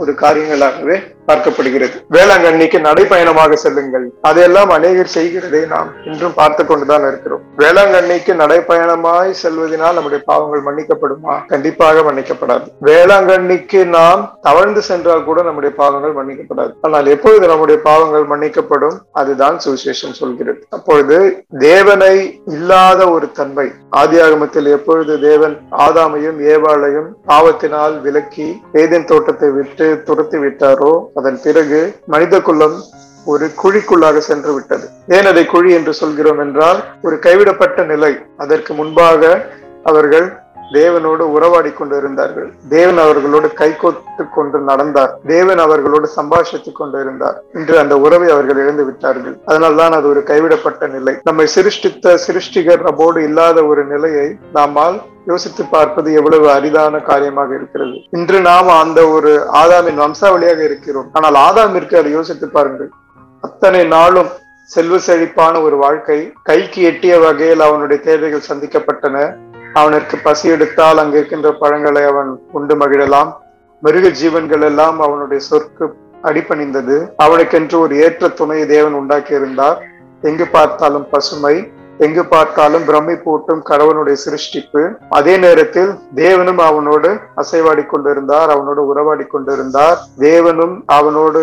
ஒரு 0.00 0.12
காரியங்களாகவே 0.24 0.98
பார்க்கப்படுகிறது. 1.28 1.96
வேளாங்கண்ணிக்கு 2.14 2.78
நடைப்பயணமாக 2.86 3.56
செல்லுங்கள். 3.62 4.06
அதையெல்லாம் 4.28 4.70
அநேகர் 4.76 5.10
செய்கிறதை 5.16 5.60
நாம் 5.72 5.90
இன்றும் 6.04 6.34
பார்த்து 6.34 6.62
கொண்டுதான் 6.66 7.04
இருக்கிறோம். 7.08 7.42
வேளாங்கண்ணிக்கு 7.58 8.32
நடைப்பயணமாய் 8.42 9.30
செல்வதனால் 9.42 9.96
நம்முடைய 9.98 10.20
பாவங்கள் 10.30 10.64
மன்னிக்கப்படுமா? 10.68 11.34
கண்டிப்பாக 11.46 12.02
மன்னிக்கப்படாது. 12.08 12.66
வேளாங்கண்ணிக்கு 12.88 13.84
நாம் 13.96 14.22
தவழ்ந்து 14.40 14.82
சென்றால் 14.82 15.24
கூட 15.24 15.42
நம்முடைய 15.42 15.74
பாவங்கள் 15.76 16.16
மன்னிக்கப்படாது. 16.18 16.72
ஆனால் 16.80 17.06
எப்பொழுது 17.06 17.46
நம்முடைய 17.46 17.80
பாவங்கள் 17.82 18.26
மன்னிக்கப்படும்? 18.32 18.96
அதுதான் 19.12 19.58
சுவிசேஷம் 19.66 20.18
சொல்கிறது. 20.22 20.60
அப்பொழுது 20.70 21.44
தேவனை 21.58 22.42
இல்லாத 22.46 23.00
ஒரு 23.10 23.28
தன்மை. 23.32 23.68
ஆதி 23.90 24.20
ஆகமத்தில் 24.20 24.72
எப்பொழுது 24.78 25.20
தேவன் 25.28 25.56
ஆதாமையும் 25.86 26.40
ஏவாளையும் 26.54 27.08
பாவத்தினால் 27.26 27.96
விலக்கி 28.00 28.48
ஏதேன் 28.72 29.08
தோட்டத்தை 29.12 29.50
விட்டு 29.50 29.86
துரத்தி 29.96 30.38
விட்டாரோ 30.38 31.06
அதன் 31.14 31.38
பிறகு 31.42 31.94
மனித 32.06 32.40
குலம் 32.40 32.78
ஒரு 33.24 33.50
குழிக்குள்ளாக 33.62 34.18
சென்று 34.18 34.52
விட்டது. 34.52 34.86
ஏன் 35.08 35.24
அதை 35.24 35.46
குழி 35.46 35.72
என்று 35.72 35.92
சொல்கிறோம் 35.94 36.38
என்றால் 36.38 36.84
ஒரு 37.02 37.18
கைவிடப்பட்ட 37.18 37.82
நிலை. 37.82 38.18
அதற்கு 38.36 38.74
முன்பாக 38.74 39.46
அவர்கள் 39.82 40.38
தேவனோடு 40.72 41.24
உறவாடி 41.36 41.72
கொண்டு 41.72 41.96
இருந்தார்கள். 41.96 42.48
தேவன் 42.68 42.98
அவர்களோடு 42.98 43.48
கைகோத்து 43.60 44.24
கொண்டு 44.34 44.58
நடந்தார். 44.58 45.12
தேவன் 45.26 45.58
அவர்களோடு 45.58 46.08
சம்பாஷித்துக் 46.16 46.78
கொண்டு 46.80 47.00
இருந்தார். 47.00 47.42
இன்று 47.54 47.78
அந்த 47.78 47.98
உறவை 47.98 48.30
அவர்கள் 48.30 48.56
இழந்து 48.56 48.84
விட்டார்கள். 48.84 49.40
அதனால்தான் 49.44 49.92
அது 49.92 50.08
ஒரு 50.08 50.22
கைவிடப்பட்ட 50.22 50.86
நிலை. 50.86 51.14
நம்மை 51.22 51.46
சிருஷ்டித்த 51.46 52.18
சிருஷ்டிகர் 52.26 52.86
நம்மோடு 52.88 53.22
இல்லாத 53.22 53.64
ஒரு 53.64 53.84
நிலையை 53.84 54.36
நம்மால் 54.52 54.98
யோசித்து 55.26 55.64
பார்ப்பது 55.64 56.12
எவ்வளவு 56.12 56.50
அரிதான 56.50 57.00
காரியமாக 57.00 57.54
இருக்கிறது. 57.54 57.96
இன்று 58.10 58.40
நாம் 58.40 58.68
அந்த 58.68 59.08
ஒரு 59.08 59.32
ஆதாமின் 59.52 60.00
வம்சாவளியாக 60.04 60.64
இருக்கிறோம். 60.64 61.08
ஆனால் 61.12 61.34
ஆதாமிற்கு 61.34 61.96
அதை 61.96 62.12
யோசித்து 62.12 62.48
பாருங்கள். 62.48 62.90
அத்தனை 63.40 63.84
நாளும் 63.84 64.30
செல்வ 64.64 64.98
செழிப்பான 64.98 65.60
ஒரு 65.60 65.76
வாழ்க்கை 65.76 66.32
கைக்கு 66.42 66.82
எட்டிய 66.82 67.18
வகையில் 67.18 67.60
அவனுடைய 67.60 68.02
தேவைகள் 68.02 68.48
சந்திக்கப்பட்டன. 68.48 69.16
அவனுக்கு 69.78 70.16
பசி 70.26 70.46
எடுத்தால் 70.48 71.00
அங்கு 71.00 71.16
இருக்கின்ற 71.18 71.48
பழங்களை 71.62 72.02
அவன் 72.10 72.30
உண்டு 72.58 72.74
மகிழலாம். 72.76 73.30
மிருக 73.82 74.08
ஜீவன்கள் 74.20 74.64
எல்லாம் 74.68 74.96
அவனுடைய 75.06 75.40
சொற்கு 75.48 75.84
அடிபணிந்தது. 76.28 76.96
அவனுக்கென்று 77.24 77.76
ஒரு 77.80 77.94
ஏற்ற 78.04 78.28
துணையை 78.40 78.64
தேவன் 78.66 78.96
உண்டாக்கி 79.00 79.34
இருந்தார் 79.40 79.78
எங்கு 80.30 80.46
பார்த்தாலும் 80.56 81.06
பசுமை 81.12 81.54
எங்கு 82.04 82.22
பார்த்தாலும் 82.24 82.84
பிரமை 82.88 83.14
பூட்டும் 83.24 83.62
கடவுளுடைய 83.70 84.16
சிருஷ்டிப்பு. 84.24 84.82
அதே 85.18 85.34
நேரத்தில் 85.36 85.90
தேவனும் 86.20 86.60
அவனோடு 86.68 87.10
அசைவாடி 87.42 87.86
கொண்டிருந்தார் 87.86 88.48
அவனோடு 88.54 88.82
உறவாடி 88.86 89.24
கொண்டிருந்தார். 89.24 89.98
தேவனும் 90.18 90.76
அவனோடு 90.98 91.42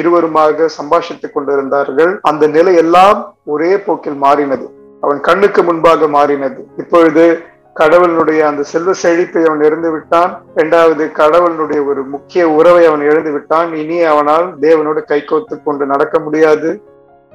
இருவருமாக 0.00 0.68
சம்பாஷித்துக் 0.78 1.34
கொண்டிருந்தார்கள். 1.34 2.14
அந்த 2.30 2.46
நிலை 2.46 2.74
எல்லாம் 2.84 3.20
ஒரே 3.44 3.72
போக்கில் 3.76 4.22
மாறினது. 4.24 4.66
அவன் 5.00 5.20
கண்ணுக்கு 5.20 5.62
முன்பாக 5.62 6.06
மாறினது. 6.06 6.60
இப்பொழுது 6.76 7.42
கடவுளுடைய 7.74 8.46
அந்த 8.46 8.62
செல்வ 8.62 8.92
செழிப்பை 8.92 9.44
அவன் 9.44 9.62
இழந்து 9.62 9.90
விட்டான். 9.90 10.44
இரண்டாவது 10.54 11.12
கடவுளுடைய 11.12 11.82
ஒரு 11.82 12.02
முக்கிய 12.02 12.50
உறவை 12.50 12.86
அவன் 12.86 13.00
இழந்து 13.00 13.32
விட்டான். 13.32 13.74
இனி 13.74 14.02
அவனால் 14.02 14.46
தேவனோடு 14.60 15.00
கைகோத்து 15.08 15.62
கொண்டு 15.62 15.86
நடக்க 15.86 16.18
முடியாது. 16.18 16.82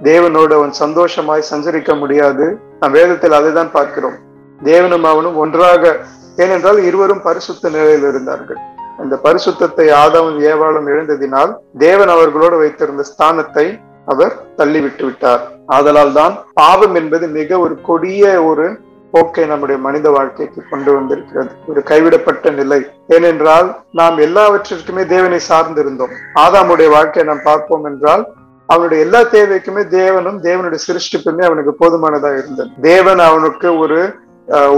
தேவனோடு 0.03 0.53
அவன் 0.53 0.71
சந்தோஷமாய் 0.71 1.49
சஞ்சரிக்க 1.51 1.97
முடியாது. 1.97 2.57
நம் 2.79 2.91
வேதத்தில் 2.91 3.31
அதைதான் 3.31 3.71
பார்க்கிறோம். 3.71 4.17
தேவனும் 4.63 5.03
அவனும் 5.03 5.37
ஒன்றாக 5.37 5.97
ஏனென்றால் 6.35 6.83
இருவரும் 6.83 7.21
பரிசுத்த 7.21 7.69
நிலையில் 7.69 8.07
இருந்தார்கள். 8.09 8.57
அந்த 8.97 9.19
பரிசுத்தத்தை 9.23 9.85
ஆதாவும் 10.03 10.39
ஏவாளும் 10.39 10.87
இழந்ததினால் 10.87 11.55
தேவன் 11.77 12.07
அவர்களோடு 12.07 12.57
வைத்திருந்த 12.57 13.03
ஸ்தானத்தை 13.11 13.65
அவர் 14.13 14.35
தள்ளிவிட்டு 14.57 15.03
விட்டார். 15.03 15.41
ஆதலால் 15.77 16.13
தான் 16.13 16.35
பாவம் 16.53 16.95
என்பது 16.95 17.27
மிக 17.39 17.59
ஒரு 17.65 17.75
கொடிய 17.89 18.23
ஒரு 18.49 18.67
போக்கை 19.13 19.43
நம்முடைய 19.45 19.77
மனித 19.85 20.07
வாழ்க்கைக்கு 20.15 20.61
கொண்டு 20.69 20.91
வந்திருக்கிறது. 20.93 21.51
ஒரு 21.67 21.81
கைவிடப்பட்ட 21.83 22.49
நிலை. 22.59 22.79
ஏனென்றால் 23.07 23.69
நாம் 23.99 24.17
எல்லாவற்றிற்குமே 24.17 25.05
தேவனை 25.13 25.39
சார்ந்திருந்தோம். 25.49 26.13
ஆதாமுடைய 26.43 26.89
வாழ்க்கையை 26.97 27.25
நாம் 27.33 27.47
பார்ப்போம் 27.49 27.87
என்றால் 27.91 28.25
அவனுடைய 28.69 29.03
எல்லா 29.03 29.21
தேவைக்குமே 29.35 29.83
தேவனும் 29.99 30.39
தேவனுடைய 30.47 30.79
சிருஷ்டிப்புமே 30.87 31.43
அவனுக்கு 31.49 31.73
போதுமானதா 31.79 32.31
இருந்தது. 32.41 32.69
தேவன் 32.81 33.21
அவனுக்கு 33.29 33.69
ஒரு 33.77 33.99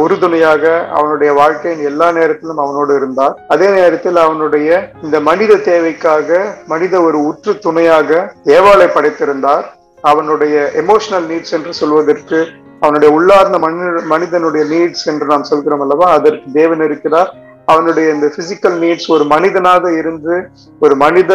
உறுதுணையாக 0.03 0.63
அவனுடைய 0.93 1.33
வாழ்க்கையின் 1.33 1.83
எல்லா 1.89 2.07
நேரத்திலும் 2.11 2.61
அவனோடு 2.63 2.95
இருந்தார். 2.95 3.35
அதே 3.47 3.67
நேரத்தில் 3.69 4.15
அவனுடைய 4.15 4.69
இந்த 5.03 5.19
மனித 5.19 5.55
தேவைக்காக 5.55 6.39
மனித 6.73 7.01
ஒரு 7.01 7.19
உற்று 7.29 7.53
துணையாக 7.59 8.33
ஏவாளை 8.57 8.87
படைத்திருந்தார். 8.95 9.63
அவனுடைய 10.01 10.55
எமோஷனல் 10.81 11.27
நீட்ஸ் 11.31 11.55
என்று 11.57 11.73
சொல்வதற்கு 11.73 12.39
அவனுடைய 12.79 13.09
உள்ளார்ந்த 13.15 13.57
மனித 13.59 14.01
மனிதனுடைய 14.13 14.63
நீட்ஸ் 14.73 15.05
என்று 15.11 15.25
நாம் 15.25 15.49
சொல்கிறோம் 15.51 15.83
அல்லவா? 15.85 16.07
அதற்கு 16.17 16.49
தேவன் 16.59 16.83
இருக்கிறார். 16.87 17.31
அவனுடைய 17.65 18.07
இந்த 18.13 18.27
பிசிக்கல் 18.37 18.77
நீட்ஸ் 18.83 19.09
ஒரு 19.15 19.25
மனிதனாக 19.33 19.91
இருந்து 19.97 20.35
ஒரு 20.79 20.95
மனித 20.95 21.33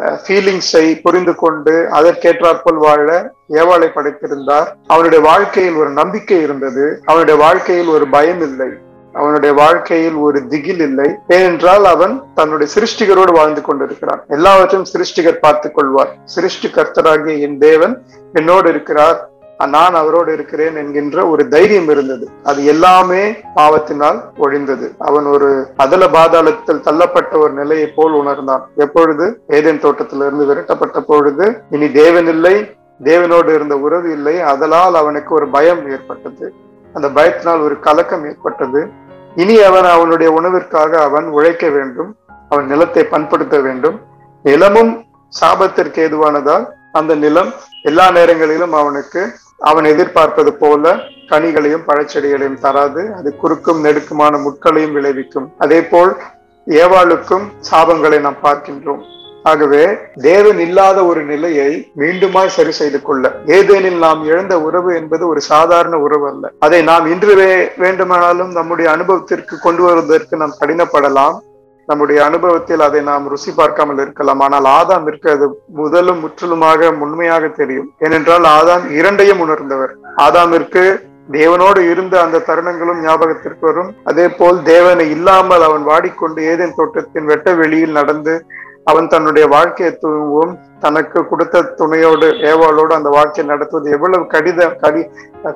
ஃபீலிங்ஸை 0.00 1.00
புரிந்து 1.02 1.34
கொண்டு 1.34 1.88
அதற்கேற்றாற்போல் 1.92 2.76
வாழ 2.76 3.32
ஏவாளை 3.48 3.88
படைத்திருந்தார். 3.94 4.66
அவனுடைய 4.86 5.24
வாழ்க்கையில் 5.24 5.74
ஒரு 5.74 5.90
நம்பிக்கை 5.90 6.42
இருந்தது. 6.42 7.00
அவனுடைய 7.04 7.40
வாழ்க்கையில் 7.40 7.86
ஒரு 7.86 8.08
பயம் 8.08 8.40
இல்லை. 8.40 8.66
அவனுடைய 9.12 9.54
வாழ்க்கையில் 9.54 10.14
ஒரு 10.14 10.46
திகில் 10.46 10.80
இல்லை. 10.80 11.10
ஏனென்றால் 11.28 11.84
அவன் 11.84 12.22
தன்னுடைய 12.34 12.72
சிருஷ்டிகரோடு 12.74 13.32
வாழ்ந்து 13.32 13.62
கொண்டிருக்கிறான். 13.62 14.24
எல்லாவற்றையும் 14.28 14.86
சிருஷ்டிகர் 14.92 15.38
பார்த்துக் 15.40 15.74
கொள்வார். 15.74 16.16
சிருஷ்டி 16.24 16.68
கர்த்தராகிய 16.68 17.40
என் 17.40 17.58
தேவன் 17.58 18.02
என்னோடு 18.32 18.70
இருக்கிறார். 18.70 19.30
நான் 19.58 19.94
அவரோடு 19.94 20.32
இருக்கிறேன் 20.32 20.76
என்கின்ற 20.76 21.28
ஒரு 21.28 21.48
தைரியம் 21.48 21.88
இருந்தது. 21.88 22.28
அது 22.42 22.64
எல்லாமே 22.64 23.30
பாவத்தினால் 23.54 24.22
ஒழிந்தது. 24.36 24.94
அவன் 24.98 25.24
ஒரு 25.24 25.68
அதல 25.76 26.06
பாதாளத்தில் 26.06 26.82
தள்ளப்பட்ட 26.82 27.38
ஒரு 27.38 27.52
நிலையை 27.52 27.86
போல் 27.86 28.12
உணர்ந்தான். 28.12 28.68
எப்பொழுது? 28.76 29.42
ஏதேன் 29.48 29.80
தோட்டத்திலிருந்து 29.80 30.54
விரட்டப்பட்ட 30.54 31.00
பொழுது 31.00 31.62
இனி 31.70 31.92
தேவன் 31.92 32.26
இல்லை 32.26 32.74
தேவனோடு 33.04 33.54
இருந்த 33.54 33.78
உறவு 33.78 34.12
இல்லை 34.12 34.40
அதனால் 34.40 34.94
அவனுக்கு 34.94 35.34
ஒரு 35.34 35.48
பயம் 35.48 35.90
ஏற்பட்டது. 35.90 36.54
அந்த 36.92 37.08
பயத்தினால் 37.08 37.62
ஒரு 37.62 37.80
கலக்கம் 37.80 38.24
ஏற்பட்டது. 38.24 38.88
இனி 39.34 39.62
அவன் 39.62 39.84
அவனுடைய 39.84 40.40
உணவிற்காக 40.40 41.02
அவன் 41.02 41.24
உழைக்க 41.24 41.68
வேண்டும் 41.68 42.16
அவன் 42.48 42.66
நிலத்தை 42.66 43.04
பண்படுத்த 43.04 43.60
வேண்டும். 43.60 44.00
நிலமும் 44.42 45.04
சாபத்திற்கு 45.40 45.98
ஏதுவானதால் 46.06 46.66
அந்த 46.92 47.14
நிலம் 47.14 47.52
எல்லா 47.82 48.10
நேரங்களிலும் 48.10 48.72
அவனுக்கு 48.72 49.30
அவன் 49.58 49.84
எதிர்பார்ப்பது 49.84 50.52
போல 50.52 50.94
கனிகளையும் 51.28 51.86
பழச்செடிகளையும் 51.86 52.60
தராது. 52.60 53.14
அது 53.14 53.36
குறுக்கும் 53.36 53.84
நெடுக்குமான 53.84 54.42
முட்களையும் 54.42 54.92
விளைவிக்கும். 54.92 55.52
அதே 55.58 55.82
போல் 55.82 56.16
ஏவாளுக்கும் 56.66 57.44
சாபங்களை 57.70 58.20
நாம் 58.20 58.42
பார்க்கின்றோம். 58.42 59.02
ஆகவே 59.42 59.98
தேவன் 60.14 60.58
இல்லாத 60.58 61.04
ஒரு 61.04 61.24
நிலையை 61.24 61.92
மீண்டுமாய் 61.96 62.46
சரி 62.46 62.70
செய்து 62.70 63.02
கொள்ள. 63.02 63.32
ஏதேனில் 63.46 63.98
நாம் 63.98 64.24
இழந்த 64.24 64.60
உறவு 64.60 64.94
என்பது 64.94 65.28
ஒரு 65.28 65.40
சாதாரண 65.40 65.98
உறவு 65.98 66.28
அல்ல. 66.28 66.50
அதை 66.58 66.82
நாம் 66.82 67.06
இன்று 67.06 67.72
வேண்டுமானாலும் 67.76 68.52
நம்முடைய 68.52 68.90
அனுபவத்திற்கு 68.90 69.58
கொண்டு 69.58 69.82
வருவதற்கு 69.82 70.36
நாம் 70.36 70.56
கடினப்படலாம். 70.60 71.38
நம்முடைய 71.90 72.18
அனுபவத்தில் 72.28 72.84
அதை 72.86 73.00
நாம் 73.08 73.28
ருசி 73.32 73.50
பார்க்காமல் 73.58 74.00
இருக்கலாம். 74.04 74.40
ஆனால் 74.46 74.68
ஆதாம் 74.78 75.06
இருக்கிறது 75.10 75.46
முதலும் 75.80 76.22
முற்றிலுமாக 76.24 76.90
உண்மையாக 77.04 77.50
தெரியும். 77.60 77.90
ஏனென்றால் 78.06 78.46
ஆதாம் 78.58 78.86
இரண்டையும் 78.98 79.42
உணர்ந்தவர். 79.46 79.92
ஆதாமிற்கு 80.26 80.84
தேவனோடு 81.38 81.80
இருந்த 81.92 82.14
அந்த 82.24 82.42
தருணங்களும் 82.48 83.00
ஞாபகத்திற்கு 83.06 83.64
வரும். 83.68 83.90
அதே 84.10 84.26
போல் 84.38 84.58
தேவனை 84.72 85.06
இல்லாமல் 85.16 85.66
அவன் 85.68 85.84
வாடிக்கொண்டு 85.90 86.40
ஏதேன் 86.52 86.76
தோட்டத்தின் 86.78 87.28
வெட்ட 87.30 87.54
வெளியில் 87.62 87.98
நடந்து 88.00 88.34
அவன் 88.90 89.10
தன்னுடைய 89.14 89.44
வாழ்க்கையை 89.54 89.92
துவங்கவும். 90.02 90.54
தனக்கு 90.80 91.28
கொடுத்த 91.28 91.62
துணையோடு 91.62 92.26
ஏவாளோடு 92.50 92.92
அந்த 92.98 93.08
வாழ்க்கை 93.08 93.44
நடத்துவது 93.44 93.90
எவ்வளவு 93.90 94.24
கடித 94.24 94.76
கடி 94.76 95.02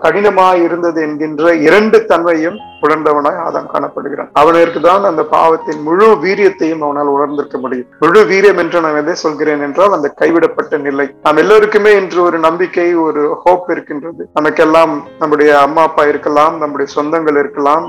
கடினமாக 0.05 0.57
இருந்தது 0.57 1.03
என்கின்ற 1.03 1.55
இரண்டு 1.55 1.99
தன்மையும் 2.05 2.59
உணர்ந்தவனாய் 2.83 3.41
ஆதாம் 3.47 3.71
காணப்படுகிறான். 3.73 4.29
அவனிற்கு 4.33 4.81
தான் 4.81 5.05
அந்த 5.05 5.23
பாவத்தின் 5.25 5.81
முழு 5.83 6.09
வீரியத்தையும் 6.25 6.85
அவனால் 6.87 7.07
உணர்ந்திருக்க 7.07 7.59
முடியும். 7.59 7.87
முழு 7.99 8.21
வீரியம் 8.25 8.57
என்று 8.57 8.81
நான் 8.81 9.01
எதை 9.03 9.15
சொல்கிறேன் 9.15 9.61
என்றால் 9.61 9.93
அந்த 9.93 10.11
கைவிடப்பட்ட 10.21 10.79
நிலை. 10.79 11.07
நாம் 11.23 11.37
எல்லோருக்குமே 11.37 11.93
இன்று 12.01 12.23
ஒரு 12.23 12.39
நம்பிக்கை 12.39 12.95
ஒரு 12.95 13.25
ஹோப் 13.45 13.71
இருக்கின்றது. 13.71 14.29
நமக்கெல்லாம் 14.35 14.95
நம்முடைய 15.19 15.61
அம்மா 15.61 15.83
அப்பா 15.83 16.05
இருக்கலாம் 16.05 16.59
நம்முடைய 16.59 16.93
சொந்தங்கள் 16.97 17.39
இருக்கலாம். 17.39 17.87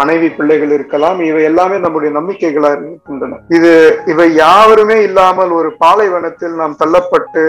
மனைவி 0.00 0.28
பிள்ளைகள் 0.36 0.72
இருக்கலாம் 0.76 1.18
இவை 1.30 1.42
எல்லாமே 1.50 1.76
நம்முடைய 1.84 2.10
நம்பிக்கைகளா 2.18 2.70
இருக்கின்றன. 2.76 3.40
இது 3.56 3.72
இவை 4.12 4.28
யாருமே 4.44 4.96
இல்லாமல் 5.08 5.52
ஒரு 5.58 5.70
பாலைவனத்தில் 5.82 6.54
நாம் 6.62 6.80
தள்ளப்பட்டு 6.84 7.44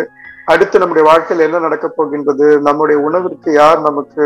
அடுத்து 0.52 0.80
நம்முடைய 0.82 1.04
வாழ்க்கையில் 1.08 1.46
என்ன 1.46 1.60
நடக்கப் 1.66 1.96
போகின்றது? 1.98 2.48
நம்முடைய 2.66 2.98
உணவிற்கு 3.08 3.50
யார் 3.62 3.80
நமக்கு 3.86 4.26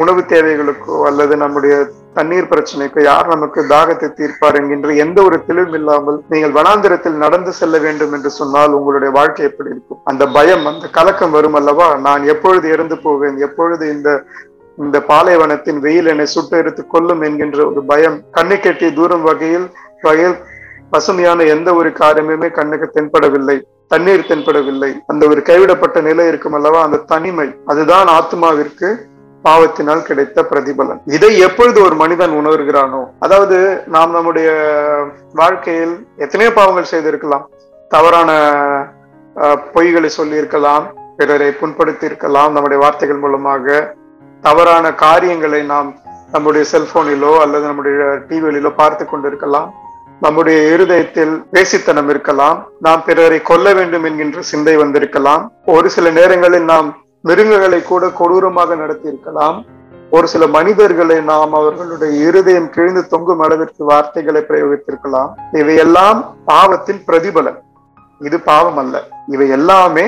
உணவு 0.00 0.22
தேவைகளுக்கோ 0.32 0.96
அல்லது 1.08 1.34
நம்முடைய 1.42 1.74
தண்ணீர் 2.16 2.48
பிரச்சனைக்கோ 2.52 3.00
யார் 3.08 3.30
நமக்கு 3.34 3.60
தாகத்தை 3.72 4.08
தீர்ப்பார் 4.18 4.58
என்கின்ற 4.60 4.90
எந்த 5.04 5.18
ஒரு 5.28 5.38
தெளிவும் 5.48 5.76
இல்லாமல் 5.80 6.18
நீங்கள் 6.32 6.56
வனாந்திரத்தில் 6.58 7.22
நடந்து 7.24 7.52
செல்ல 7.60 7.78
வேண்டும் 7.86 8.14
என்று 8.18 8.32
சொன்னால் 8.40 8.76
உங்களுடைய 8.78 9.12
வாழ்க்கை 9.18 9.44
எப்படி 9.50 9.72
இருக்கும்? 9.74 10.02
அந்த 10.12 10.26
பயம் 10.36 10.66
அந்த 10.72 10.90
கலக்கம் 10.98 11.36
வரும் 11.36 11.58
அல்லவா? 11.60 11.88
நான் 12.08 12.24
எப்பொழுது 12.34 12.66
இறந்து 12.76 12.98
போவேன்? 13.06 13.38
எப்பொழுது 13.48 13.86
இந்த 13.96 14.10
இந்த 14.78 15.00
பாலைவனத்தின் 15.00 15.78
வெயில் 15.78 16.06
என்னை 16.06 16.26
சுட்டெடுத்து 16.34 16.86
கொல்லும் 16.86 17.20
என்கின்ற 17.20 17.66
ஒரு 17.66 17.82
பயம். 17.84 18.20
கண்ணை 18.30 18.56
கெட்டிய 18.56 18.92
தூரம் 18.92 19.22
வகையில் 19.22 19.70
வகையில் 20.02 20.36
பசுமையான 20.90 21.42
எந்த 21.42 21.74
ஒரு 21.74 21.88
காரியமுமே 21.88 22.50
கண்ணுக்கு 22.50 23.00
தென்படவில்லை. 23.00 23.62
தண்ணீர் 23.88 24.26
தென்படவில்லை. 24.28 24.92
அந்த 25.06 25.28
ஒரு 25.28 25.42
கைவிடப்பட்ட 25.42 26.00
நிலை 26.00 26.26
இருக்கும் 26.26 26.52
அல்லவா? 26.52 26.82
அந்த 26.82 26.96
தனிமை. 26.96 27.54
அதுதான் 27.66 28.06
ஆத்மாவிற்கு 28.06 28.96
பாவத்தினால் 29.42 30.02
கிடைத்த 30.02 30.42
பிரதிபலன். 30.42 31.00
இதை 31.04 31.38
எப்பொழுது 31.38 31.82
ஒரு 31.82 31.94
மனிதன் 31.94 32.30
உணர்கிறானோ? 32.30 33.04
அதாவது 33.18 33.82
நாம் 33.86 34.10
நம்முடைய 34.10 34.48
வாழ்க்கையில் 35.32 36.06
எத்தனையோ 36.16 36.52
பாவங்கள் 36.52 36.84
செய்திருக்கலாம். 36.84 37.48
தவறான 37.88 38.30
அஹ், 39.36 39.58
பொய்களை 39.74 40.06
சொல்லியிருக்கலாம். 40.06 40.94
பிறரை 41.16 41.50
புண்படுத்தி 41.50 42.04
இருக்கலாம் 42.04 42.52
நம்முடைய 42.52 42.82
வார்த்தைகள் 42.82 43.16
மூலமாக 43.16 43.94
தவறான 44.46 44.94
காரியங்களை 44.94 45.60
நாம் 45.72 45.88
நம்முடைய 46.32 46.64
செல்போனிலோ 46.72 47.32
அல்லது 47.44 47.64
நம்முடைய 47.66 47.98
டிவியிலோ 48.28 48.70
பார்த்து 48.80 49.04
கொண்டிருக்கலாம். 49.04 49.68
நம்முடைய 50.20 50.58
இருதயத்தில் 50.74 51.32
வேசித்தனம் 51.52 52.10
இருக்கலாம். 52.14 52.58
நாம் 52.80 53.02
பிறரை 53.04 53.38
கொல்ல 53.42 53.72
வேண்டும் 53.78 54.04
என்கின்ற 54.04 54.42
சிந்தை 54.50 54.76
வந்திருக்கலாம். 54.76 55.42
ஒரு 55.66 55.90
சில 55.96 56.10
நேரங்களில் 56.10 56.68
நாம் 56.72 56.88
மிருகங்களை 57.20 57.82
கூட 57.82 58.06
கொடூரமாக 58.08 58.74
நடத்தி 58.74 59.08
இருக்கலாம் 59.08 59.64
ஒரு 60.10 60.26
சில 60.32 60.46
மனிதர்களை 60.46 61.20
நாம் 61.20 61.54
அவர்களுடைய 61.54 62.26
இருதயம் 62.26 62.70
கிழிந்து 62.70 63.02
தொங்கும் 63.06 63.40
அளவிற்கு 63.40 63.84
வார்த்தைகளை 63.84 64.40
பிரயோகித்திருக்கலாம். 64.48 65.30
இவையெல்லாம் 65.52 66.18
பாவத்தின் 66.44 67.02
பிரதிபலன். 67.06 67.58
இது 68.18 68.40
பாவம் 68.40 68.76
அல்ல. 68.76 69.02
இவை 69.26 69.48
எல்லாமே 69.48 70.06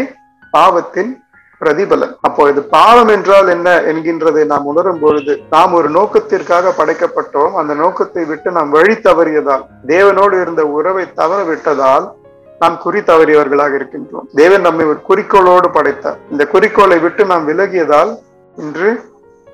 பாவத்தின் 0.50 1.12
பிரதிபலன். 1.60 2.12
அப்போ 2.20 2.42
இது 2.48 2.62
பாவம் 2.76 3.08
என்றால் 3.08 3.48
என்ன 3.48 3.68
என்கின்றதை 3.92 4.42
நாம் 4.52 4.68
உணரும் 4.72 5.00
பொழுது 5.00 5.32
நாம் 5.50 5.72
ஒரு 5.72 5.88
நோக்கத்திற்காக 5.90 6.72
படைக்கப்பட்டோம். 6.78 7.54
அந்த 7.60 7.74
நோக்கத்தை 7.74 8.24
விட்டு 8.24 8.50
நாம் 8.50 8.70
வழி 8.70 8.94
தவறியதால் 9.08 9.64
தேவனோடு 9.86 10.36
இருந்த 10.40 10.64
உறவை 10.66 11.04
தவற 11.20 11.42
விட்டதால் 11.42 12.06
நாம் 12.62 12.78
குறி 12.84 13.00
தவறியவர்களாக 13.00 13.72
இருக்கின்றோம். 13.80 14.28
தேவன் 14.34 14.60
நம்மை 14.60 14.86
ஒரு 14.86 15.00
குறிக்கோளோடு 15.08 15.68
படைத்தார். 15.78 16.18
இந்த 16.30 16.46
குறிக்கோளை 16.46 16.98
விட்டு 16.98 17.24
நாம் 17.32 17.48
விலகியதால் 17.48 18.12
இன்று 18.56 18.90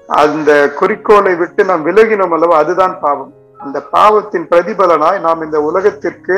அந்த 0.06 0.50
குறிக்கோளை 0.78 1.34
விட்டு 1.34 1.64
நாம் 1.64 1.86
விலகினோம் 1.86 2.32
அல்லவா? 2.36 2.56
அதுதான் 2.58 2.94
பாவம். 3.00 3.32
அந்த 3.58 3.78
பாவத்தின் 3.96 4.46
பிரதிபலனாய் 4.50 5.20
நாம் 5.26 5.44
இந்த 5.44 5.58
உலகத்திற்கு 5.62 6.36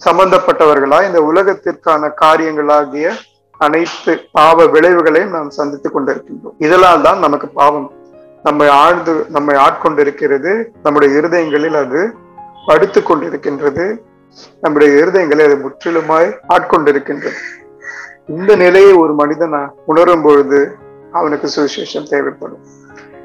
சம்பந்தப்பட்டவர்களாய் 0.00 1.06
இந்த 1.06 1.20
உலகத்திற்கான 1.30 2.10
காரியங்களாகிய 2.20 3.08
அனைத்து 3.58 4.28
பாவ 4.32 4.66
விளைவுகளையும் 4.66 5.30
நாம் 5.30 5.50
சந்தித்துக் 5.50 5.96
கொண்டிருக்கின்றோம். 5.96 6.54
இதெல்லாம் 6.58 7.02
தான் 7.02 7.18
நமக்கு 7.18 7.48
பாவம். 7.48 7.92
நம்மை 8.42 8.68
ஆழ்ந்து 8.68 9.26
நம்மை 9.28 9.56
ஆட்கொண்டிருக்கிறது. 9.56 10.64
நம்முடைய 10.82 11.20
இருதயங்களில் 11.20 11.76
அது 11.76 12.14
படுத்துக் 12.66 13.12
கொண்டிருக்கின்றது. 13.12 13.96
நம்முடைய 14.60 15.04
இருதயங்களை 15.04 15.44
அது 15.44 15.56
முற்றிலுமாய் 15.56 16.34
ஆட்கொண்டிருக்கின்றது. 16.48 17.32
இந்த 18.28 18.56
நிலையை 18.56 18.92
ஒரு 18.92 19.14
மனிதன் 19.14 19.70
உணரும் 19.86 20.22
பொழுது 20.22 20.74
அவனுக்கு 21.12 21.50
சுவிசேஷம் 21.56 22.08
தேவைப்படும். 22.08 22.64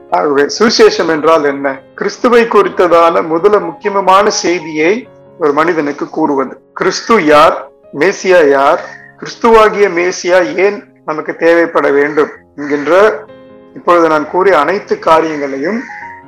ஆகவே 0.10 0.46
சுவிசேஷம் 0.60 1.08
என்றால் 1.08 1.44
என்ன? 1.44 1.80
கிறிஸ்துவை 1.96 2.44
குறித்ததான 2.44 3.28
முதல 3.28 3.60
முக்கியமான 3.60 4.30
செய்தியை 4.30 5.08
ஒரு 5.40 5.54
மனிதனுக்கு 5.54 6.10
கூறுவது. 6.10 6.62
கிறிஸ்து 6.74 7.26
யார்? 7.26 7.72
மேசியா 8.00 8.50
யார்? 8.50 9.00
கிறிஸ்துவாகிய 9.22 9.88
மேசியா 9.98 10.56
ஏன் 10.58 10.84
நமக்கு 11.06 11.36
தேவைப்பட 11.36 11.92
வேண்டும் 11.92 12.30
என்கின்ற 12.56 13.24
இப்பொழுது 13.74 14.08
நான் 14.08 14.30
கூறிய 14.30 14.60
அனைத்து 14.60 15.00
காரியங்களையும் 15.00 15.80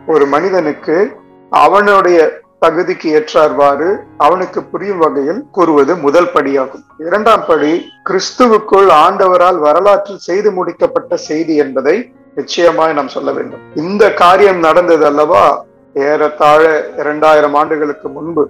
ஒரு 0.07 0.25
மனிதனுக்கு 0.25 1.11
அவனுடைய 1.49 2.41
தகுதிக்கு 2.61 3.07
ஏற்றார்வாறு 3.19 3.97
அவனுக்கு 4.17 4.63
புரியும் 4.63 4.97
வகையில் 4.97 5.45
கூறுவது 5.51 5.95
முதல் 5.95 6.29
படியாகும். 6.33 6.83
இரண்டாம் 6.97 7.45
படி 7.47 7.91
கிறிஸ்துவுக்குள் 8.09 8.89
ஆண்டவரால் 9.05 9.57
வரலாற்றில் 9.57 10.17
செய்து 10.17 10.51
முடிக்கப்பட்ட 10.51 11.13
செய்தி 11.13 11.55
என்பதை 11.55 12.13
நிச்சயமாய் 12.35 12.93
நாம் 12.93 13.07
சொல்ல 13.07 13.31
வேண்டும். 13.31 13.59
இந்த 13.75 14.13
காரியம் 14.13 14.59
நடந்தது 14.59 15.05
அல்லவா? 15.05 15.65
ஏறத்தாழ 15.93 16.85
இரண்டாயிரம் 16.97 17.53
ஆண்டுகளுக்கு 17.53 18.09
முன்பு 18.09 18.49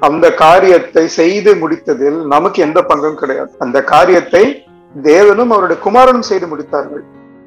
அந்த 0.00 0.34
காரியத்தை 0.34 1.08
செய்து 1.08 1.54
முடித்ததில் 1.54 2.26
நமக்கு 2.26 2.62
எந்த 2.62 2.84
பங்கும் 2.88 3.14
கிடையாது. 3.14 3.50
அந்த 3.58 3.84
காரியத்தை 3.84 4.66
தேவனும் 5.02 5.48
அவருடைய 5.48 5.82
குமாரனும் 5.82 6.22
செய்து 6.22 6.46
முடித்தார்கள். 6.46 7.02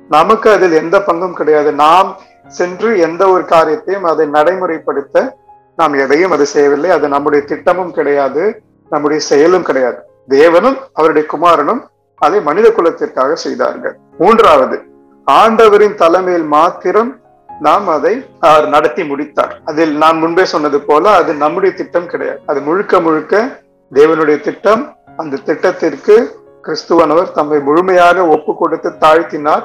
நமக்கு 0.10 0.52
அதில் 0.52 0.72
எந்த 0.72 1.00
பங்கும் 1.00 1.34
கிடையாது. 1.34 1.72
நாம் 1.74 2.18
சென்று 2.48 3.00
எந்த 3.00 3.30
ஒரு 3.30 3.46
காரியத்தையும் 3.46 4.04
அதை 4.04 4.28
நடைமுறைப்படுத்த 4.28 5.30
நாம் 5.76 5.94
எதையும் 5.94 6.32
அது 6.32 6.46
செய்யவில்லை. 6.46 6.90
அது 6.90 7.08
நம்முடைய 7.08 7.46
திட்டமும் 7.46 7.92
கிடையாது. 7.92 8.62
நம்முடைய 8.90 9.24
செயலும் 9.24 9.64
கிடையாது. 9.64 9.98
தேவனும் 10.30 10.78
அவருடைய 10.94 11.28
குமாரனும் 11.32 11.82
அதை 12.16 12.42
மனித 12.42 12.70
குலத்திற்காக 12.70 13.34
செய்தார்கள். 13.34 13.98
மூன்றாவது 14.18 14.82
ஆண்டவரின் 15.26 15.96
தலைமையில் 15.96 16.44
மாத்திரம் 16.44 17.20
நாம் 17.60 17.88
அதை 17.88 18.14
அவர் 18.40 18.68
நடத்தி 18.70 19.04
முடித்தார். 19.04 19.54
அதில் 19.66 19.94
நான் 19.98 20.18
முன்பே 20.18 20.46
சொன்னது 20.46 20.80
போல 20.82 21.10
அது 21.16 21.34
நம்முடைய 21.34 21.76
திட்டம் 21.76 22.06
கிடையாது. 22.06 22.40
அது 22.46 22.62
முழுக்க 22.62 23.00
முழுக்க 23.00 23.62
தேவனுடைய 23.94 24.40
திட்டம். 24.40 24.84
அந்த 25.18 25.42
திட்டத்திற்கு 25.46 26.16
கிறிஸ்துவனவர் 26.64 27.32
தம்மை 27.32 27.60
முழுமையாக 27.60 28.26
ஒப்பு 28.28 28.56
கொடுத்து 28.56 28.90
தாழ்த்தினார். 29.00 29.64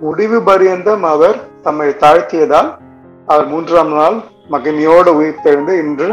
முடிவு 0.00 0.38
பரியந்தம் 0.42 1.04
அவர் 1.04 1.36
தம்மை 1.62 1.88
தாழ்த்தியதால் 1.88 2.70
அவர் 3.26 3.46
மூன்றாம் 3.46 3.92
நாள் 3.92 4.16
மகிமையோடு 4.50 5.10
உயிர்த்தெழுந்து 5.20 5.74
இன்று 5.82 6.08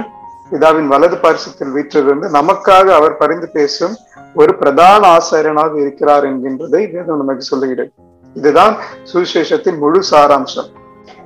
பிதாவின் 0.51 0.87
வலது 0.87 1.17
பரிசத்தில் 1.17 1.71
வீற்றிருந்து 1.71 2.27
நமக்காக 2.29 2.87
அவர் 2.99 3.17
பரிந்து 3.17 3.49
பேசும் 3.53 3.95
ஒரு 4.35 4.57
பிரதான 4.57 5.17
ஆசாரியனாக 5.17 5.73
இருக்கிறார் 5.81 6.25
என்கின்றதை 6.29 6.81
வேதம் 6.93 7.17
நமக்கு 7.17 7.41
சொல்லுகிறது. 7.41 7.91
இதுதான் 8.33 8.75
சுவிசேஷத்தின் 9.13 9.77
முழு 9.77 9.99
சாராம்சம். 10.11 10.69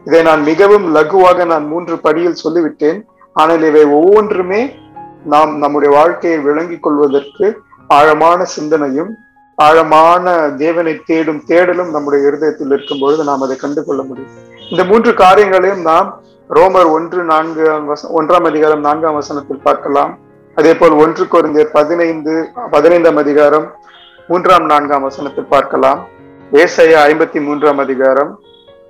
இதை 0.07 0.19
நான் 0.29 0.43
மிகவும் 0.49 0.85
லகுவாக 0.97 1.45
நான் 1.51 1.65
மூன்று 1.71 1.95
படியில் 2.07 2.41
சொல்லிவிட்டேன். 2.43 2.99
ஆனால் 3.35 3.63
இவை 3.69 3.85
ஒவ்வொன்றுமே 3.99 4.61
நாம் 5.33 5.51
நம்முடைய 5.63 5.89
வாழ்க்கையை 5.99 6.37
விளங்கிக் 6.47 6.83
கொள்வதற்கு 6.85 7.47
ஆழமான 7.97 8.39
சிந்தனையும் 8.57 9.11
ஆழமான 9.57 10.33
தேவனை 10.61 10.93
தேடும் 11.09 11.41
தேடலும் 11.49 11.91
நம்முடைய 11.95 12.29
இருதயத்தில் 12.29 12.73
இருக்கும் 12.75 13.01
பொழுது 13.01 13.21
நாம் 13.29 13.43
அதை 13.45 13.55
கண்டு 13.63 13.81
கொள்ள 13.83 14.01
முடியும். 14.09 14.33
இந்த 14.71 14.83
மூன்று 14.89 15.11
காரியங்களையும் 15.23 15.83
நாம் 15.89 16.09
ரோமர் 16.49 16.89
ஒன்று 16.95 17.21
நான்கு 17.31 17.63
ஒன்றாம் 18.19 18.47
அதிகாரம் 18.49 18.85
நான்காம் 18.87 19.17
வசனத்தில் 19.19 19.65
பார்க்கலாம். 19.67 20.11
அதே 20.57 20.73
போல் 20.79 20.99
ஒன்று 21.03 21.23
குறைந்தர் 21.33 21.73
பதினைந்து 21.79 22.35
பதினைந்தாம் 22.75 23.19
அதிகாரம் 23.23 23.65
மூன்றாம் 24.29 24.67
நான்காம் 24.71 25.07
வசனத்தில் 25.07 25.51
பார்க்கலாம். 25.55 25.99
ஏசையா 26.63 27.01
ஐம்பத்தி 27.11 27.41
மூன்றாம் 27.47 27.81
அதிகாரம் 27.85 28.31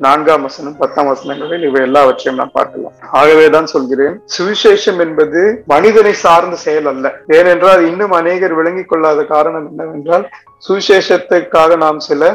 நான்காம் 0.06 0.44
வசனம் 0.46 0.76
பத்தாம் 0.82 1.10
வசனங்களில் 1.12 1.64
இவை 1.68 1.82
எல்லாவற்றையும் 1.88 2.40
நான் 2.42 2.54
பார்க்கலாம். 2.58 2.94
ஆகவேதான் 3.20 3.70
சொல்கிறேன் 3.74 4.16
சுவிசேஷம் 4.36 5.00
என்பது 5.06 5.42
மனிதனை 5.74 6.14
சார்ந்த 6.26 6.58
செயல் 6.66 6.90
அல்ல. 6.92 7.06
ஏனென்றால் 7.38 7.82
இன்னும் 7.90 8.14
அநேகர் 8.20 8.58
விளங்கிக் 8.60 8.90
கொள்ளாத 8.92 9.24
காரணம் 9.34 9.68
என்னவென்றால் 9.72 10.26
சுவிசேஷத்துக்காக 10.68 11.78
நாம் 11.86 12.00
சில 12.10 12.32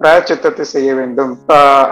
பிராயச்சித்தத்தை 0.00 0.64
செய்ய 0.74 0.90
வேண்டும் 1.00 1.32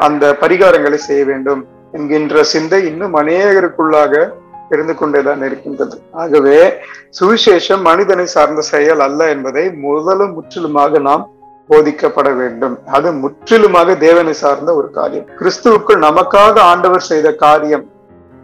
அந்த 0.07 0.25
பரிகாரங்களை 0.43 1.01
செய்ய 1.09 1.25
வேண்டும் 1.33 1.61
என்கின்ற 1.99 2.43
சிந்தை 2.53 2.81
இன்னும் 2.91 3.15
அநேகருக்குள்ளாக 3.21 4.15
இருந்து 4.75 4.95
கொண்டேதான் 4.99 5.45
இருக்கின்றது. 5.49 5.97
ஆகவே 6.23 6.59
சுவிசேஷம் 7.19 7.83
மனிதனை 7.91 8.27
சார்ந்த 8.35 8.63
செயல் 8.75 9.03
அல்ல 9.07 9.21
என்பதை 9.35 9.65
முதலும் 9.85 10.35
முற்றிலுமாக 10.37 10.99
நாம் 11.09 11.25
போதிக்கப்பட 11.71 12.29
வேண்டும். 12.41 12.75
அது 12.97 13.09
முற்றிலுமாக 13.23 13.97
தேவனை 14.07 14.35
சார்ந்த 14.43 14.71
ஒரு 14.81 14.91
காரியம். 14.99 15.27
கிறிஸ்துவுக்குள் 15.41 16.05
நமக்காக 16.09 16.61
ஆண்டவர் 16.73 17.09
செய்த 17.13 17.31
காரியம் 17.47 17.87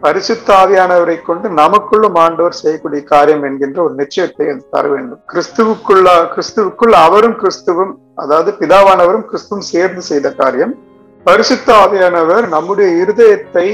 பரிசுத்தாவியானவரை 0.01 1.15
கொண்டு 1.27 1.47
நமக்குள்ளும் 1.59 2.17
ஆண்டவர் 2.23 2.57
செய்யக்கூடிய 2.59 3.01
காரியம் 3.13 3.45
என்கின்ற 3.47 3.79
ஒரு 3.85 3.93
நிச்சயத்தை 4.01 4.45
அது 4.51 4.61
தர 4.75 4.83
வேண்டும். 4.91 5.21
கிறிஸ்துவுக்குள்ள 5.31 6.09
கிறிஸ்துவுக்குள் 6.33 6.93
அவரும் 7.05 7.37
கிறிஸ்துவும் 7.41 7.93
அதாவது 8.23 8.51
பிதாவானவரும் 8.59 9.25
கிறிஸ்துவும் 9.29 9.65
சேர்ந்து 9.71 10.03
செய்த 10.09 10.27
காரியம். 10.41 10.73
பரிசுத்த 11.25 11.69
ஆவியானவர் 11.83 12.45
நம்முடைய 12.55 12.89
இருதயத்தை 13.03 13.67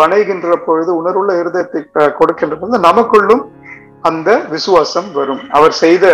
வணைகின்ற 0.00 0.56
பொழுது 0.66 0.90
உணர்வுள்ள 1.00 1.32
இருதயத்தை 1.42 2.04
கொடுக்கின்ற 2.18 2.56
பொழுது 2.58 2.80
நமக்குள்ளும் 2.88 3.44
அந்த 4.08 4.28
விசுவாசம் 4.54 5.08
வரும். 5.18 5.40
அவர் 5.56 5.74
செய்த 5.84 6.04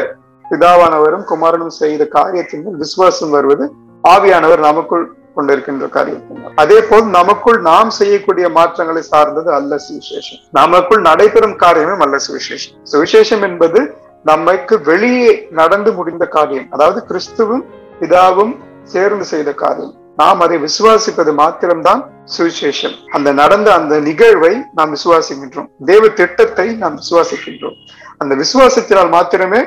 பிதாவானவரும் 0.50 1.24
குமாரனும் 1.24 1.76
செய்த 1.82 2.06
காரியத்தின் 2.06 2.64
மேல் 2.64 2.76
விசுவாசம் 2.76 3.30
வருவது 3.30 3.72
ஆவியானவர் 4.08 4.58
நமக்குள் 4.58 5.06
கொண்டிருக்கின்ற 5.36 5.88
காரியம் 5.88 6.54
அதே 6.54 6.80
போல் 6.80 7.06
நமக்குள் 7.06 7.60
நாம் 7.60 7.90
செய்யக்கூடிய 7.90 8.48
மாற்றங்களை 8.48 9.02
சார்ந்தது 9.02 9.52
அல்ல 9.52 9.76
சுவிசேஷம். 9.76 10.40
நமக்குள் 10.50 11.00
நடைபெறும் 11.00 11.56
காரியமும் 11.56 12.00
அல்ல 12.00 12.16
சுவிசேஷம். 12.16 12.74
சுவிசேஷம் 12.92 13.42
என்பது 13.42 13.94
நம்மைக்கு 14.26 14.82
வெளியே 14.82 15.48
நடந்து 15.50 15.92
முடிந்த 15.92 16.26
காரியம். 16.26 16.66
அதாவது 16.70 17.06
கிறிஸ்துவும் 17.08 17.64
பிதாவும் 18.00 18.56
சேர்ந்து 18.82 19.24
செய்த 19.24 19.52
காரியம். 19.52 19.94
நாம் 20.16 20.40
அதை 20.40 20.58
விசுவாசிப்பது 20.58 21.34
மாத்திரம்தான் 21.34 22.02
சுவிசேஷம். 22.38 22.94
அந்த 23.10 23.32
நடந்த 23.32 23.74
அந்த 23.74 24.00
நிகழ்வை 24.00 24.54
நாம் 24.74 24.94
விசுவாசிக்கின்றோம். 24.94 25.68
தேவ 25.84 26.08
திட்டத்தை 26.08 26.74
நாம் 26.74 26.96
விசுவாசிக்கின்றோம். 26.96 27.76
அந்த 28.18 28.34
விசுவாசத்தினால் 28.34 29.08
மாத்திரமே 29.08 29.60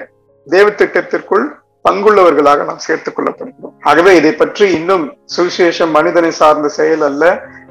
தேவ 0.54 0.68
திட்டத்திற்குள் 0.82 1.46
பங்குள்ளவர்களாக 1.86 2.66
நாம் 2.70 2.84
சேர்த்துக் 2.86 3.16
கொள்ளப்படுகிறோம். 3.18 3.74
ஆகவே 3.90 4.12
இதை 4.16 4.32
பற்றி 4.32 4.66
இன்னும் 4.80 5.06
சுவிசேஷம் 5.36 5.92
மனிதனை 5.98 6.32
சார்ந்த 6.42 6.68
செயல் 6.80 7.04
அல்ல. 7.10 7.24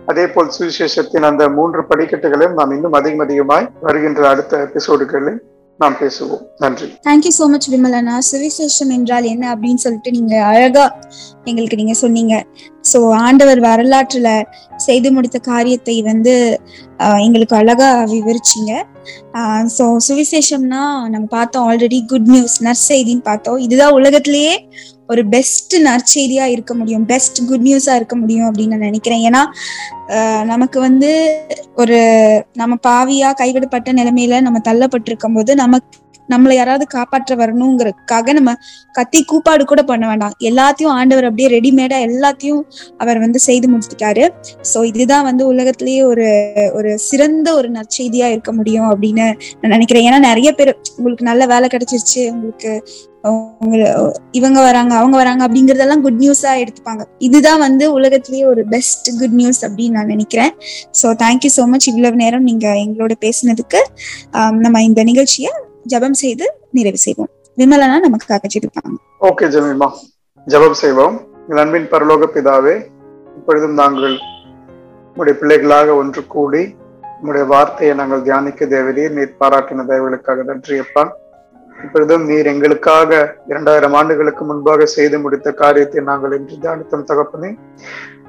அதே 0.07 0.25
போல் 0.27 0.55
சுவிசேஷத்தின் 0.59 1.29
அந்த 1.31 1.49
மூன்று 1.49 1.81
படிக்கட்டுகளையும் 1.91 2.59
நாம் 2.59 2.75
இன்னும் 2.77 2.97
அதிகம் 2.99 3.25
அதிகமாய் 3.27 3.69
வருகின்ற 3.87 4.29
அடுத்த 4.29 4.61
எபிசோடுகளில் 4.67 5.39
நாம் 5.81 5.97
பேசுவோம். 6.01 6.45
நன்றி. 6.59 6.87
தேங்க்யூ 7.09 7.33
சோ 7.39 7.47
மச் 7.53 7.69
விமலனா. 7.75 8.15
சுவிசேஷம் 8.31 8.93
என்றால் 8.97 9.27
என்ன 9.33 9.45
அப்படின்னு 9.55 9.83
சொல்லிட்டு 9.85 10.11
நீங்க 10.11 10.35
அழகா 10.45 10.87
எங்களுக்கு 11.45 11.81
நீங்க 11.83 11.95
சொன்னீங்க. 12.05 12.35
சோ 12.93 13.01
ஆண்டவர் 13.27 13.61
வரலாற்றுல 13.61 14.29
செய்து 14.87 15.13
முடித்த 15.13 15.39
காரியத்தை 15.51 15.97
வந்து 16.03 16.35
எங்களுக்கு 17.21 17.57
அழகா 17.57 17.89
விவரிச்சிங்க. 18.13 18.73
ஸோ 19.77 19.85
சுவிசேஷம்னா 20.09 20.83
நம்ம 21.09 21.27
பார்த்தோம் 21.31 21.67
ஆல்ரெடி 21.71 22.07
குட் 22.07 22.31
நியூஸ் 22.31 22.57
நற்செய்தின்னு 22.65 23.23
பார்த்தோம். 23.23 23.59
இதுதான் 23.59 23.93
உலகத்திலேயே 23.93 24.55
ஒரு 25.09 25.29
பெஸ்ட் 25.29 25.75
நற்செய்தியா 25.85 26.45
இருக்க 26.47 26.75
முடியும் 26.75 27.05
பெஸ்ட் 27.07 27.39
குட் 27.49 27.65
நியூஸா 27.67 27.95
இருக்க 27.95 28.17
முடியும் 28.17 28.49
அப்படின்னு 28.49 28.75
நான் 28.75 28.89
நினைக்கிறேன். 28.89 29.23
ஏன்னா 29.29 29.43
ஆஹ், 30.17 30.45
நமக்கு 30.45 30.81
வந்து 30.81 31.11
ஒரு 31.75 31.99
நம்ம 32.55 32.75
பாவியா 32.87 33.31
கைவிடப்பட்ட 33.41 33.93
நிலைமையில 33.93 34.41
நம்ம 34.41 34.61
தள்ளப்பட்டிருக்கும் 34.65 35.35
போது 35.35 35.55
நமக்கு 35.55 35.97
நம்மளை 36.33 36.55
யாராவது 36.59 36.85
காப்பாற்ற 36.97 37.37
வரணுங்கிறதுக்காக 37.43 38.33
நம்ம 38.39 38.55
கத்தி 38.99 39.21
கூப்பாடு 39.31 39.65
கூட 39.65 39.83
பண்ண 39.91 40.05
வேண்டாம். 40.11 40.35
எல்லாத்தையும் 40.51 40.95
ஆண்டவர் 40.99 41.29
அப்படியே 41.31 41.49
ரெடிமேடா 41.57 41.99
எல்லாத்தையும் 42.09 42.63
அவர் 43.03 43.23
வந்து 43.25 43.41
செய்து 43.49 43.67
முடிச்சிட்டாரு 43.73 44.25
சோ 44.73 44.79
இதுதான் 44.93 45.27
வந்து 45.31 45.45
உலகத்திலேயே 45.53 46.03
ஒரு 46.13 46.29
ஒரு 46.79 46.93
சிறந்த 47.09 47.49
ஒரு 47.59 47.71
நற்செய்தியா 47.77 48.29
இருக்க 48.35 48.53
முடியும் 48.61 48.89
அப்படின்னு 48.93 49.27
நான் 49.61 49.75
நினைக்கிறேன். 49.77 50.07
ஏன்னா 50.09 50.21
நிறைய 50.31 50.51
பேர் 50.61 50.73
உங்களுக்கு 50.99 51.31
நல்ல 51.31 51.47
வேலை 51.55 51.69
கிடைச்சிருச்சு 51.75 52.23
உங்களுக்கு 52.35 52.73
இவங்க 54.39 54.59
வராங்க 54.67 54.93
அவங்க 54.99 55.17
வராங்க 55.21 55.43
அப்படிங்கறதெல்லாம் 55.47 56.03
குட் 56.05 56.21
நியூஸா 56.23 56.53
எடுத்துப்பாங்க. 56.63 57.03
இதுதான் 57.27 57.63
வந்து 57.65 57.85
உலகத்திலேயே 57.97 58.45
ஒரு 58.53 58.63
பெஸ்ட் 58.75 59.09
குட் 59.21 59.37
நியூஸ் 59.41 59.61
அப்படின்னு 59.67 59.97
நான் 59.99 60.13
நினைக்கிறேன். 60.15 60.53
ஸோ 61.01 61.09
தேங்க்யூ 61.25 61.51
ஸோ 61.57 61.65
மச் 61.73 61.89
இவ்வளவு 61.93 62.23
நேரம் 62.25 62.47
நீங்க 62.51 62.67
எங்களோட 62.85 63.17
பேசினதுக்கு 63.25 63.81
நம்ம 64.65 64.83
இந்த 64.91 65.03
நிகழ்ச்சியை 65.11 65.53
ஜபம் 65.83 66.13
செய்து 66.13 66.55
நிறைவு 66.71 66.97
செய்வோம். 66.97 67.29
விமலனா 67.57 68.01
நமக்காக 68.09 68.41
ஜெபிப்பாங்க. 68.55 68.97
ஓகே 69.21 69.47
ஜெமிமா 69.55 69.91
ஜபம் 70.45 70.75
செய்வோம். 70.75 71.27
அன்பின் 71.49 71.91
பரலோக 71.91 72.27
பிதாவே 72.35 72.87
இப்பொழுதும் 73.37 73.75
நாங்கள் 73.75 74.19
உங்களுடைய 75.09 75.39
பிள்ளைகளாக 75.41 75.95
ஒன்று 75.95 76.27
கூடி 76.27 76.75
உங்களுடைய 77.03 77.47
வார்த்தையை 77.49 77.97
நாங்கள் 77.97 78.23
தியானிக்க 78.23 78.65
தேவரீர் 78.65 79.11
நீர் 79.11 79.37
பாராட்டின 79.41 79.85
தேவைகளுக்காக 79.87 80.43
நன்றி 80.43 80.79
அப்பா 80.79 81.17
இப்பொழுதும் 81.85 82.25
நீர் 82.25 82.47
எங்களுக்காக 82.47 83.37
இரண்டாயிரம் 83.47 83.93
ஆண்டுகளுக்கு 83.93 84.45
முன்பாக 84.45 84.87
செய்து 84.87 85.19
முடித்த 85.19 85.53
காரியத்தை 85.53 86.03
நாங்கள் 86.03 86.33
இன்று 86.39 86.57
தியானித்தோம் 86.63 87.09
தகப்பனே. 87.11 87.59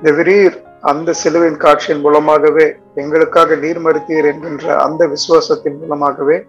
தேவரீர் 0.03 0.57
அந்த 0.81 1.13
சிலுவின் 1.21 1.57
காட்சியின் 1.57 2.01
மூலமாகவே 2.01 2.75
எங்களுக்காக 2.95 3.55
நீர் 3.55 3.81
மறுத்தீர் 3.85 4.25
என்கின்ற 4.25 4.77
அந்த 4.77 5.07
விசுவாசத்தின் 5.07 5.79
மூலமாகவே 5.79 6.45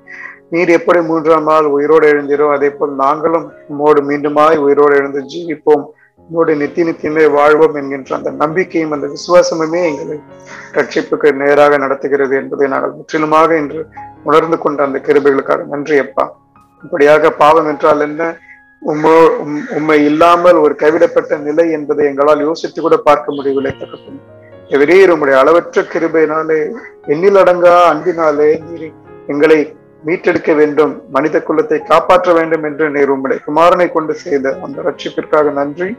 நீர் 0.50 0.68
எப்படி 0.68 1.00
மூன்றாம் 1.00 1.42
நாள் 1.42 1.64
உயிரோடு 1.64 2.06
எழுந்தீரோ 2.12 2.52
அதே 2.52 2.70
போல் 2.70 2.94
நாங்களும் 2.94 3.52
உம்மோடு 3.68 4.00
மீண்டுமாய் 4.08 4.56
உயிரோடு 4.56 4.96
எழுந்து 4.96 5.20
ஜீவிப்போம். 5.20 5.84
உம்மோடு 6.20 6.54
நித்தி 6.54 6.82
நித்தியமே 6.88 7.30
வாழ்வோம் 7.30 7.74
என்கின்ற 7.74 8.16
அந்த 8.16 8.30
நம்பிக்கையும் 8.30 8.90
அந்த 8.90 9.06
விசுவாசமுமே 9.06 9.80
எங்களை 9.90 10.16
ரட்சிப்புக்கு 10.72 11.32
நேராக 11.32 11.78
நடத்துகிறது 11.78 12.36
என்பதை 12.36 12.68
நாங்கள் 12.68 12.92
முற்றிலுமாக 12.92 13.56
இன்று 13.56 13.86
உணர்ந்து 14.24 14.58
கொண்ட 14.58 14.82
அந்த 14.82 14.98
கிருபைகளுக்காக 15.06 15.64
நன்றி 15.64 15.98
அப்பா. 15.98 16.39
இப்படியாக 16.84 17.30
பாவம் 17.42 17.68
என்றால் 17.72 18.00
என்ன? 18.00 18.22
உம்மோ 18.82 19.16
உண்மை 19.76 19.96
இல்லாமல் 20.04 20.58
ஒரு 20.64 20.74
கைவிடப்பட்ட 20.82 21.36
நிலை 21.46 21.66
என்பதை 21.78 22.04
எங்களால் 22.10 22.46
யோசித்து 22.48 22.78
கூட 22.82 22.96
பார்க்க 23.08 23.34
முடியவில்லை. 23.36 23.72
தகப்பன் 23.80 24.20
எவரீர் 24.76 25.12
உம்முடைய 25.14 25.36
அளவற்ற 25.42 25.82
கிருபையினாலே 25.92 26.58
எண்ணிலடங்கா 27.12 27.74
அன்பினாலே 27.92 28.48
நீர் 28.66 28.88
எங்களை 29.32 29.58
மீட்டெடுக்க 30.04 30.50
வேண்டும் 30.60 30.92
மனித 31.14 31.36
குலத்தை 31.48 31.78
காப்பாற்ற 31.90 32.32
வேண்டும் 32.32 32.62
என்று 32.68 32.84
நீர் 32.90 33.12
உம்முடைய 33.14 33.38
குமாரனை 33.46 33.86
கொண்டு 33.92 34.14
செய்த 34.14 34.54
அந்த 34.64 34.82
ரட்சிப்பிற்காக 34.86 35.52
நன்றி. 35.58 35.90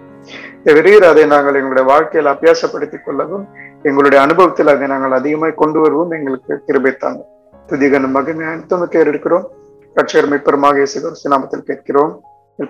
எவரீர் 0.71 1.05
அதை 1.11 1.25
நாங்கள் 1.33 1.57
எங்களுடைய 1.59 1.85
வாழ்க்கையில் 1.91 2.31
அபியாசப்படுத்திக் 2.33 3.05
கொள்ளவும் 3.05 3.45
எங்களுடைய 3.89 4.19
அனுபவத்தில் 4.25 4.73
அதை 4.73 4.87
நாங்கள் 4.87 5.17
அதிகமாக 5.19 5.57
கொண்டு 5.61 5.79
வருவோம். 5.79 6.11
எங்களுக்கு 6.17 6.53
கிருபைத்தாங்க 6.67 7.21
துதிகன் 7.69 8.13
மகன் 8.17 8.45
அனைத்தும் 8.49 8.87
எடுக்கிறோம் 9.05 9.47
கட்சியர் 9.95 10.29
மீட்பெருமாக 10.31 10.75
இயேசு 10.75 10.97
கிறிஸ்து 11.01 11.31
நாமத்தில் 11.31 11.67
கேட்கிறோம். 11.69 12.11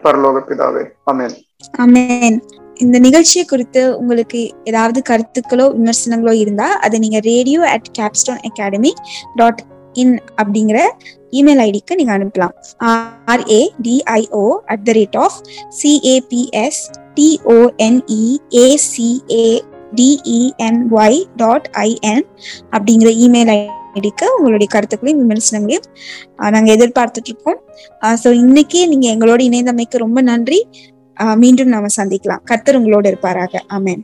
பரலோக 0.03 0.37
பிதாவே 0.49 0.83
அமேன் 1.11 1.33
அமேன் 1.77 2.37
இந்த 2.77 2.97
நிகழ்ச்சியை 2.99 3.45
குறித்து 3.45 3.81
உங்களுக்கு 3.97 4.39
ஏதாவது 4.63 4.99
கருத்துக்களோ 5.09 5.65
விமர்சனங்களோ 5.73 6.33
இருந்தா 6.33 6.67
அதை 6.77 6.99
நீங்க 6.99 7.19
radio 7.19 7.61
at 7.69 7.89
Capstone 7.99 8.41
Academy 8.49 8.91
dot 9.35 9.61
in 9.93 10.13
அப்படிங்கிற 10.41 10.79
இமெயில் 11.31 11.61
ஐடிக்கு 11.61 11.93
நீங்க 11.95 12.13
அனுப்பலாம். 12.17 12.53
RA 13.27 13.59
DIO 13.81 14.43
at 14.65 14.85
the 14.85 14.91
rate 14.91 15.17
of 15.17 15.37
CAPS 15.81 16.81
TONE 17.15 18.23
ACA 18.63 19.45
DENY 19.95 21.21
dot 21.35 21.69
IN 21.83 22.25
அப்படிங்கிற 22.71 23.09
இமெயில் 23.25 23.51
ஐடி 23.55 23.80
ஐடிக்கு 23.99 24.25
உங்களுடைய 24.37 24.67
கருத்துக்களையும் 24.75 25.21
விமர்சனங்களையும் 25.23 25.87
நாங்கள் 26.55 26.75
எதிர்பார்த்துட்டு 26.77 27.31
இருக்கோம். 27.31 27.59
ஸோ 28.23 28.31
இன்னைக்கு 28.43 28.81
நீங்க 28.93 29.07
எங்களோட 29.15 29.41
இணைந்தமைக்கு 29.49 30.05
ரொம்ப 30.05 30.21
நன்றி. 30.31 30.61
மீண்டும் 31.43 31.73
நாம 31.73 31.89
சந்திக்கலாம். 31.97 32.43
கர்த்தர் 32.51 32.79
உங்களோட 32.81 33.05
இருப்பாராக. 33.11 33.59
ஆமேன். 33.77 34.01